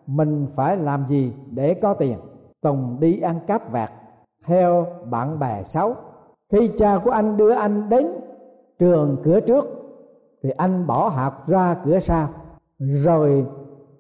mình 0.07 0.47
phải 0.55 0.77
làm 0.77 1.05
gì 1.07 1.33
để 1.51 1.73
có 1.73 1.93
tiền. 1.93 2.17
Tùng 2.61 2.97
đi 2.99 3.19
ăn 3.19 3.39
cắp 3.47 3.71
vặt 3.71 3.91
theo 4.45 4.85
bạn 5.09 5.39
bè 5.39 5.63
xấu. 5.63 5.95
Khi 6.51 6.71
cha 6.77 6.97
của 7.03 7.11
anh 7.11 7.37
đưa 7.37 7.51
anh 7.51 7.89
đến 7.89 8.07
trường 8.79 9.17
cửa 9.23 9.39
trước, 9.39 9.65
thì 10.43 10.49
anh 10.49 10.87
bỏ 10.87 11.09
học 11.09 11.47
ra 11.47 11.75
cửa 11.85 11.99
sau. 11.99 12.29
Rồi 12.79 13.45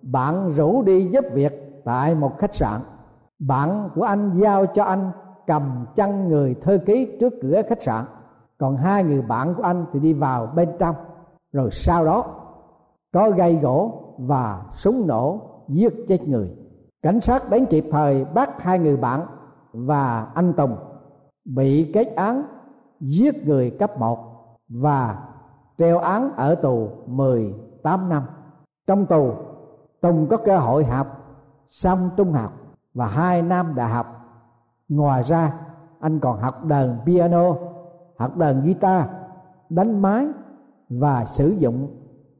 bạn 0.01 0.49
rủ 0.49 0.81
đi 0.81 1.07
giúp 1.07 1.25
việc 1.33 1.81
tại 1.85 2.15
một 2.15 2.37
khách 2.37 2.55
sạn. 2.55 2.81
Bạn 3.39 3.89
của 3.95 4.03
anh 4.03 4.31
giao 4.35 4.65
cho 4.65 4.83
anh 4.83 5.11
cầm 5.47 5.85
chân 5.95 6.29
người 6.29 6.55
thư 6.61 6.77
ký 6.77 7.17
trước 7.19 7.33
cửa 7.41 7.61
khách 7.69 7.83
sạn 7.83 8.05
còn 8.61 8.77
hai 8.77 9.03
người 9.03 9.21
bạn 9.21 9.55
của 9.55 9.63
anh 9.63 9.85
thì 9.93 9.99
đi 9.99 10.13
vào 10.13 10.47
bên 10.55 10.69
trong 10.79 10.95
rồi 11.53 11.69
sau 11.71 12.05
đó 12.05 12.25
có 13.13 13.29
gây 13.29 13.55
gỗ 13.55 14.03
và 14.17 14.65
súng 14.73 15.07
nổ 15.07 15.41
giết 15.67 15.93
chết 16.07 16.27
người 16.27 16.51
cảnh 17.01 17.21
sát 17.21 17.43
đến 17.49 17.65
kịp 17.65 17.85
thời 17.91 18.25
bắt 18.25 18.61
hai 18.61 18.79
người 18.79 18.97
bạn 18.97 19.25
và 19.73 20.27
anh 20.35 20.53
tùng 20.53 20.75
bị 21.45 21.91
kết 21.93 22.15
án 22.15 22.43
giết 22.99 23.47
người 23.47 23.71
cấp 23.79 23.99
1 23.99 24.19
và 24.69 25.23
treo 25.77 25.97
án 25.97 26.35
ở 26.35 26.55
tù 26.55 26.89
18 27.05 28.09
năm. 28.09 28.23
Trong 28.87 29.05
tù, 29.05 29.33
Tùng 30.01 30.27
có 30.29 30.37
cơ 30.37 30.57
hội 30.57 30.85
học 30.85 31.07
xong 31.67 32.09
trung 32.17 32.33
học 32.33 32.53
và 32.93 33.07
hai 33.07 33.41
năm 33.41 33.75
đại 33.75 33.89
học. 33.89 34.07
Ngoài 34.89 35.23
ra, 35.23 35.53
anh 35.99 36.19
còn 36.19 36.39
học 36.39 36.65
đờn 36.65 36.99
piano, 37.05 37.55
hoặc 38.21 38.37
đàn 38.37 38.65
guitar, 38.65 39.03
đánh 39.69 40.01
máy 40.01 40.27
và 40.89 41.25
sử 41.25 41.49
dụng 41.49 41.87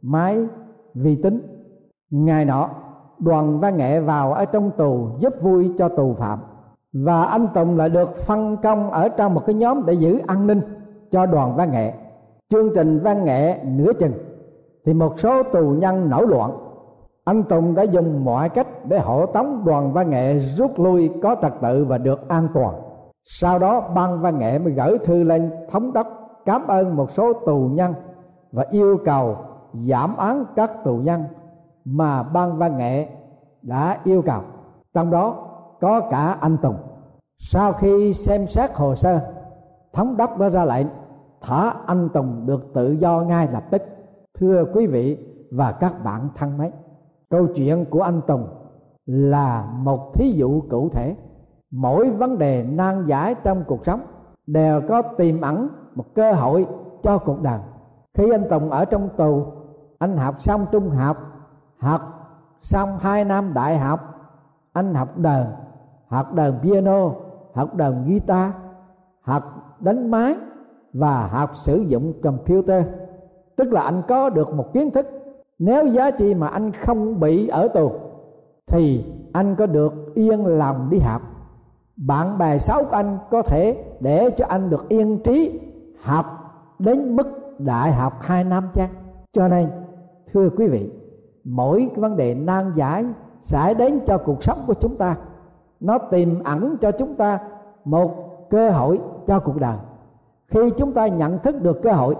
máy 0.02 0.38
vi 0.94 1.16
tính. 1.16 1.42
Ngày 2.12 2.46
nọ, 2.46 2.70
đoàn 3.20 3.60
văn 3.60 3.78
nghệ 3.78 4.00
vào 4.00 4.34
ở 4.34 4.46
trong 4.46 4.72
tù 4.72 5.08
giúp 5.20 5.34
vui 5.42 5.72
cho 5.78 5.90
tù 5.90 6.14
phạm. 6.14 6.40
Và 6.94 7.24
anh 7.24 7.48
Tùng 7.54 7.78
lại 7.78 7.90
được 7.90 8.18
phân 8.18 8.58
công 8.58 8.92
ở 8.92 9.10
trong 9.10 9.34
một 9.34 9.46
cái 9.46 9.56
nhóm 9.56 9.86
để 9.86 9.94
giữ 9.94 10.20
an 10.28 10.48
ninh 10.48 10.62
cho 11.12 11.26
đoàn 11.26 11.56
văn 11.56 11.72
nghệ. 11.72 11.94
Chương 12.50 12.70
trình 12.76 13.00
văn 13.00 13.26
nghệ 13.26 13.60
nửa 13.64 13.94
chừng 13.94 14.14
thì 14.86 14.94
một 14.94 15.20
số 15.20 15.44
tù 15.44 15.70
nhân 15.70 16.10
nổi 16.10 16.28
loạn. 16.28 16.52
Anh 17.24 17.44
Tùng 17.44 17.76
đã 17.76 17.84
dùng 17.84 18.26
mọi 18.26 18.50
cách 18.50 18.86
để 18.86 19.00
hộ 19.00 19.26
tống 19.26 19.62
đoàn 19.66 19.94
văn 19.94 20.10
nghệ 20.10 20.40
rút 20.40 20.80
lui 20.80 21.10
có 21.24 21.36
trật 21.42 21.54
tự 21.62 21.86
và 21.86 21.98
được 21.98 22.30
an 22.30 22.48
toàn 22.54 22.91
sau 23.26 23.60
đó 23.60 23.90
ban 23.96 24.22
văn 24.22 24.40
nghệ 24.40 24.60
mới 24.60 24.74
gửi 24.74 24.98
thư 25.04 25.24
lên 25.24 25.52
thống 25.70 25.94
đốc 25.94 26.08
cảm 26.46 26.68
ơn 26.68 26.96
một 26.96 27.12
số 27.12 27.34
tù 27.34 27.70
nhân 27.74 27.94
và 28.52 28.66
yêu 28.72 28.98
cầu 29.06 29.38
giảm 29.74 30.18
án 30.18 30.46
các 30.56 30.84
tù 30.84 30.98
nhân 30.98 31.24
mà 31.86 32.24
ban 32.24 32.58
văn 32.58 32.78
nghệ 32.78 33.08
đã 33.62 34.00
yêu 34.04 34.22
cầu. 34.22 34.42
Trong 34.94 35.12
đó 35.12 35.48
có 35.82 36.00
cả 36.00 36.38
anh 36.42 36.58
Tùng. 36.58 36.76
Sau 37.40 37.74
khi 37.74 38.14
xem 38.14 38.48
xét 38.48 38.74
hồ 38.74 38.96
sơ, 38.96 39.20
thống 39.94 40.18
đốc 40.18 40.38
đã 40.38 40.50
ra 40.50 40.66
lệnh 40.66 40.88
thả 41.42 41.74
anh 41.86 42.10
Tùng 42.14 42.46
được 42.46 42.74
tự 42.74 42.92
do 42.92 43.22
ngay 43.22 43.48
lập 43.54 43.64
tức. 43.72 43.82
Thưa 44.34 44.66
quý 44.74 44.88
vị 44.88 45.18
và 45.52 45.72
các 45.72 46.04
bạn 46.04 46.30
thân 46.36 46.58
mến, 46.58 46.72
câu 47.30 47.48
chuyện 47.56 47.86
của 47.90 48.02
anh 48.02 48.22
Tùng 48.28 48.48
là 49.06 49.74
một 49.78 50.14
thí 50.14 50.32
dụ 50.32 50.62
cụ 50.70 50.90
thể 50.90 51.16
mỗi 51.72 52.10
vấn 52.10 52.38
đề 52.38 52.64
nan 52.64 53.06
giải 53.06 53.36
trong 53.44 53.64
cuộc 53.68 53.86
sống 53.86 54.02
đều 54.48 54.82
có 54.90 55.02
tiềm 55.02 55.42
ẩn 55.42 55.70
một 55.96 56.06
cơ 56.16 56.32
hội 56.32 56.68
cho 57.04 57.18
cuộc 57.18 57.42
đời. 57.42 57.60
Khi 58.14 58.32
anh 58.32 58.50
Tùng 58.50 58.70
ở 58.70 58.86
trong 58.86 59.10
tù, 59.18 59.46
anh 60.00 60.18
học 60.18 60.40
xong 60.40 60.66
trung 60.72 60.90
học 60.90 61.18
học 61.78 62.02
xong 62.60 62.98
hai 63.00 63.26
năm 63.26 63.54
đại 63.54 63.78
học, 63.78 64.00
anh 64.74 64.94
học 64.94 65.18
đờn 65.18 65.46
học 66.08 66.34
đờn 66.34 66.54
piano, 66.62 67.12
học 67.54 67.76
đờn 67.76 68.06
guitar, 68.08 68.52
học 69.22 69.44
đánh 69.80 70.12
máy 70.12 70.36
và 70.94 71.28
học 71.28 71.56
sử 71.56 71.78
dụng 71.78 72.14
computer. 72.24 72.86
Tức 73.56 73.74
là 73.74 73.82
anh 73.82 74.02
có 74.08 74.30
được 74.30 74.54
một 74.54 74.74
kiến 74.74 74.92
thức. 74.92 75.08
Nếu 75.60 75.88
giá 75.88 76.12
trị 76.12 76.34
mà 76.34 76.48
anh 76.48 76.72
không 76.72 77.20
bị 77.20 77.48
ở 77.48 77.68
tù, 77.68 77.92
thì 78.68 79.06
anh 79.34 79.56
có 79.56 79.66
được 79.66 79.94
yên 80.16 80.46
lòng 80.46 80.90
đi 80.90 81.00
học 81.00 81.22
bạn 82.08 82.38
bè 82.38 82.58
xấu 82.58 82.84
của 82.84 82.96
anh 82.96 83.18
có 83.32 83.42
thể 83.42 83.84
để 84.00 84.30
cho 84.38 84.46
anh 84.50 84.70
được 84.70 84.90
yên 84.90 85.20
trí, 85.24 85.60
học 86.02 86.26
đến 86.80 87.16
mức 87.16 87.60
đại 87.60 87.92
học 87.92 88.14
hai 88.22 88.44
năm 88.44 88.70
chăng? 88.74 88.90
Cho 89.34 89.48
nên, 89.48 89.70
thưa 90.32 90.50
quý 90.58 90.68
vị, 90.68 90.92
mỗi 91.44 91.90
cái 91.90 92.00
vấn 92.00 92.18
đề 92.18 92.36
nan 92.36 92.74
giải 92.76 93.06
xảy 93.42 93.74
đến 93.74 94.00
cho 94.08 94.18
cuộc 94.18 94.44
sống 94.44 94.58
của 94.68 94.74
chúng 94.74 94.98
ta. 94.98 95.16
Nó 95.80 95.98
tìm 95.98 96.44
ẩn 96.44 96.78
cho 96.82 96.92
chúng 96.92 97.16
ta 97.16 97.40
một 97.86 98.12
cơ 98.50 98.70
hội 98.70 99.00
cho 99.28 99.40
cuộc 99.40 99.60
đời. 99.60 99.78
Khi 100.48 100.60
chúng 100.78 100.94
ta 100.94 101.08
nhận 101.08 101.40
thức 101.40 101.62
được 101.62 101.82
cơ 101.82 101.92
hội, 101.92 102.16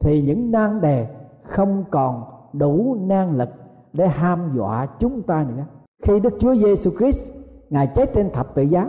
thì 0.00 0.22
những 0.22 0.50
nan 0.50 0.80
đề 0.80 1.06
không 1.42 1.84
còn 1.90 2.24
đủ 2.52 2.96
năng 3.00 3.36
lực 3.36 3.48
để 3.92 4.06
ham 4.08 4.52
dọa 4.56 4.86
chúng 4.98 5.22
ta 5.22 5.46
nữa. 5.48 5.64
Khi 6.02 6.20
Đức 6.20 6.34
Chúa 6.38 6.54
Giêsu 6.54 6.90
Christ, 6.98 7.36
ngài 7.70 7.86
chết 7.86 8.14
trên 8.14 8.30
thập 8.30 8.54
tự 8.54 8.62
giá 8.62 8.88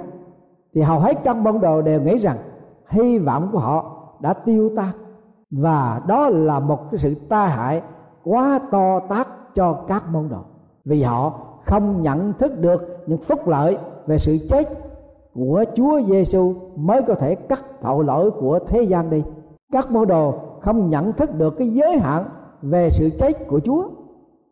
thì 0.73 0.81
hầu 0.81 0.99
hết 0.99 1.23
các 1.23 1.37
môn 1.37 1.59
đồ 1.59 1.81
đều 1.81 2.01
nghĩ 2.01 2.17
rằng 2.17 2.37
hy 2.89 3.17
vọng 3.17 3.49
của 3.51 3.59
họ 3.59 4.03
đã 4.19 4.33
tiêu 4.33 4.69
tan. 4.75 4.89
Và 5.51 6.01
đó 6.07 6.29
là 6.29 6.59
một 6.59 6.91
cái 6.91 6.97
sự 6.97 7.15
tai 7.29 7.49
hại 7.49 7.81
quá 8.23 8.59
to 8.71 8.99
tát 8.99 9.27
cho 9.55 9.73
các 9.87 10.03
môn 10.09 10.29
đồ. 10.29 10.39
Vì 10.85 11.03
họ 11.03 11.33
không 11.65 12.01
nhận 12.01 12.33
thức 12.33 12.59
được 12.59 13.03
những 13.07 13.21
phúc 13.21 13.47
lợi 13.47 13.77
về 14.07 14.17
sự 14.17 14.37
chết 14.49 14.67
của 15.33 15.65
Chúa 15.75 16.01
Giêsu 16.07 16.53
mới 16.75 17.01
có 17.01 17.15
thể 17.15 17.35
cắt 17.35 17.63
tội 17.81 18.03
lỗi 18.03 18.31
của 18.31 18.59
thế 18.67 18.83
gian 18.83 19.09
đi. 19.09 19.23
Các 19.71 19.91
môn 19.91 20.07
đồ 20.07 20.33
không 20.61 20.89
nhận 20.89 21.13
thức 21.13 21.35
được 21.37 21.57
cái 21.57 21.69
giới 21.69 21.97
hạn 21.97 22.23
về 22.61 22.89
sự 22.91 23.09
chết 23.19 23.47
của 23.47 23.59
Chúa. 23.59 23.87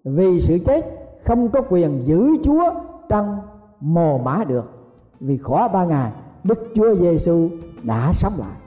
Vì 0.03 0.41
sự 0.41 0.57
chết 0.65 0.85
không 1.25 1.49
có 1.49 1.61
quyền 1.69 2.07
giữ 2.07 2.29
Chúa 2.43 2.63
trong 3.09 3.37
mồ 3.79 4.17
mã 4.17 4.43
được 4.47 4.80
vì 5.21 5.37
khỏi 5.37 5.69
ba 5.73 5.85
ngày 5.85 6.11
Đức 6.43 6.67
Chúa 6.75 6.95
Giêsu 6.95 7.49
đã 7.83 8.11
sống 8.13 8.33
lại. 8.37 8.57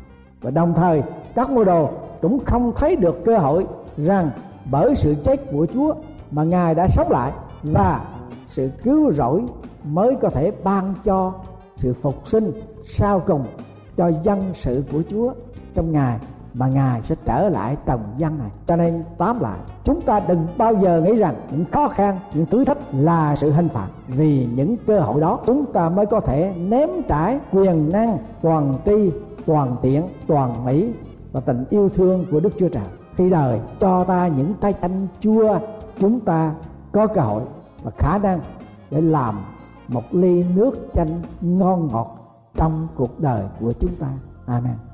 Và 0.40 0.50
đồng 0.50 0.74
thời, 0.74 1.02
các 1.34 1.50
môn 1.50 1.64
đồ 1.64 1.90
cũng 2.22 2.44
không 2.44 2.72
thấy 2.76 2.96
được 2.96 3.24
cơ 3.24 3.38
hội 3.38 3.66
rằng 3.96 4.30
bởi 4.70 4.94
sự 4.94 5.14
chết 5.24 5.50
của 5.52 5.66
Chúa 5.74 5.94
mà 6.30 6.44
Ngài 6.44 6.74
đã 6.74 6.88
sống 6.88 7.10
lại 7.10 7.32
và 7.62 8.04
sự 8.48 8.70
cứu 8.82 9.12
rỗi 9.12 9.42
mới 9.84 10.16
có 10.22 10.30
thể 10.30 10.52
ban 10.64 10.94
cho 11.04 11.32
sự 11.76 11.92
phục 11.92 12.26
sinh 12.26 12.52
sau 12.84 13.20
cùng 13.20 13.44
cho 13.96 14.08
dân 14.22 14.50
sự 14.54 14.84
của 14.92 15.02
Chúa 15.10 15.32
trong 15.74 15.92
Ngài 15.92 16.18
mà 16.54 16.68
Ngài 16.68 17.02
sẽ 17.02 17.14
trở 17.24 17.48
lại 17.48 17.76
trồng 17.86 18.00
dân 18.18 18.38
này. 18.38 18.50
Cho 18.66 18.76
nên 18.76 19.04
tóm 19.18 19.40
lại, 19.40 19.58
chúng 19.84 20.00
ta 20.00 20.20
đừng 20.28 20.46
bao 20.58 20.74
giờ 20.74 21.00
nghĩ 21.00 21.16
rằng 21.16 21.34
những 21.50 21.64
khó 21.72 21.88
khăn, 21.88 22.18
những 22.34 22.46
thử 22.46 22.64
thách 22.64 22.78
là 22.92 23.36
sự 23.36 23.50
hình 23.50 23.68
phạt. 23.68 23.88
Vì 24.08 24.48
những 24.54 24.76
cơ 24.86 25.00
hội 25.00 25.20
đó 25.20 25.40
chúng 25.46 25.72
ta 25.72 25.88
mới 25.88 26.06
có 26.06 26.20
thể 26.20 26.54
nếm 26.58 26.88
trải 27.08 27.40
quyền 27.52 27.92
năng, 27.92 28.18
toàn 28.42 28.74
tri, 28.86 29.10
toàn 29.46 29.76
tiện, 29.82 30.02
toàn 30.26 30.64
mỹ 30.64 30.92
và 31.32 31.40
tình 31.40 31.64
yêu 31.70 31.88
thương 31.88 32.24
của 32.30 32.40
Đức 32.40 32.52
Chúa 32.58 32.68
Trời. 32.68 32.84
Khi 33.16 33.30
đời 33.30 33.60
cho 33.80 34.04
ta 34.04 34.28
những 34.28 34.54
trái 34.60 34.74
chanh 34.82 35.06
chua, 35.20 35.58
chúng 35.98 36.20
ta 36.20 36.54
có 36.92 37.06
cơ 37.06 37.20
hội 37.20 37.42
và 37.82 37.90
khả 37.98 38.18
năng 38.18 38.40
để 38.90 39.00
làm 39.00 39.34
một 39.88 40.02
ly 40.12 40.44
nước 40.54 40.88
chanh 40.94 41.20
ngon 41.40 41.88
ngọt 41.92 42.16
trong 42.56 42.88
cuộc 42.96 43.20
đời 43.20 43.42
của 43.60 43.72
chúng 43.80 43.94
ta. 44.00 44.06
Amen. 44.46 44.93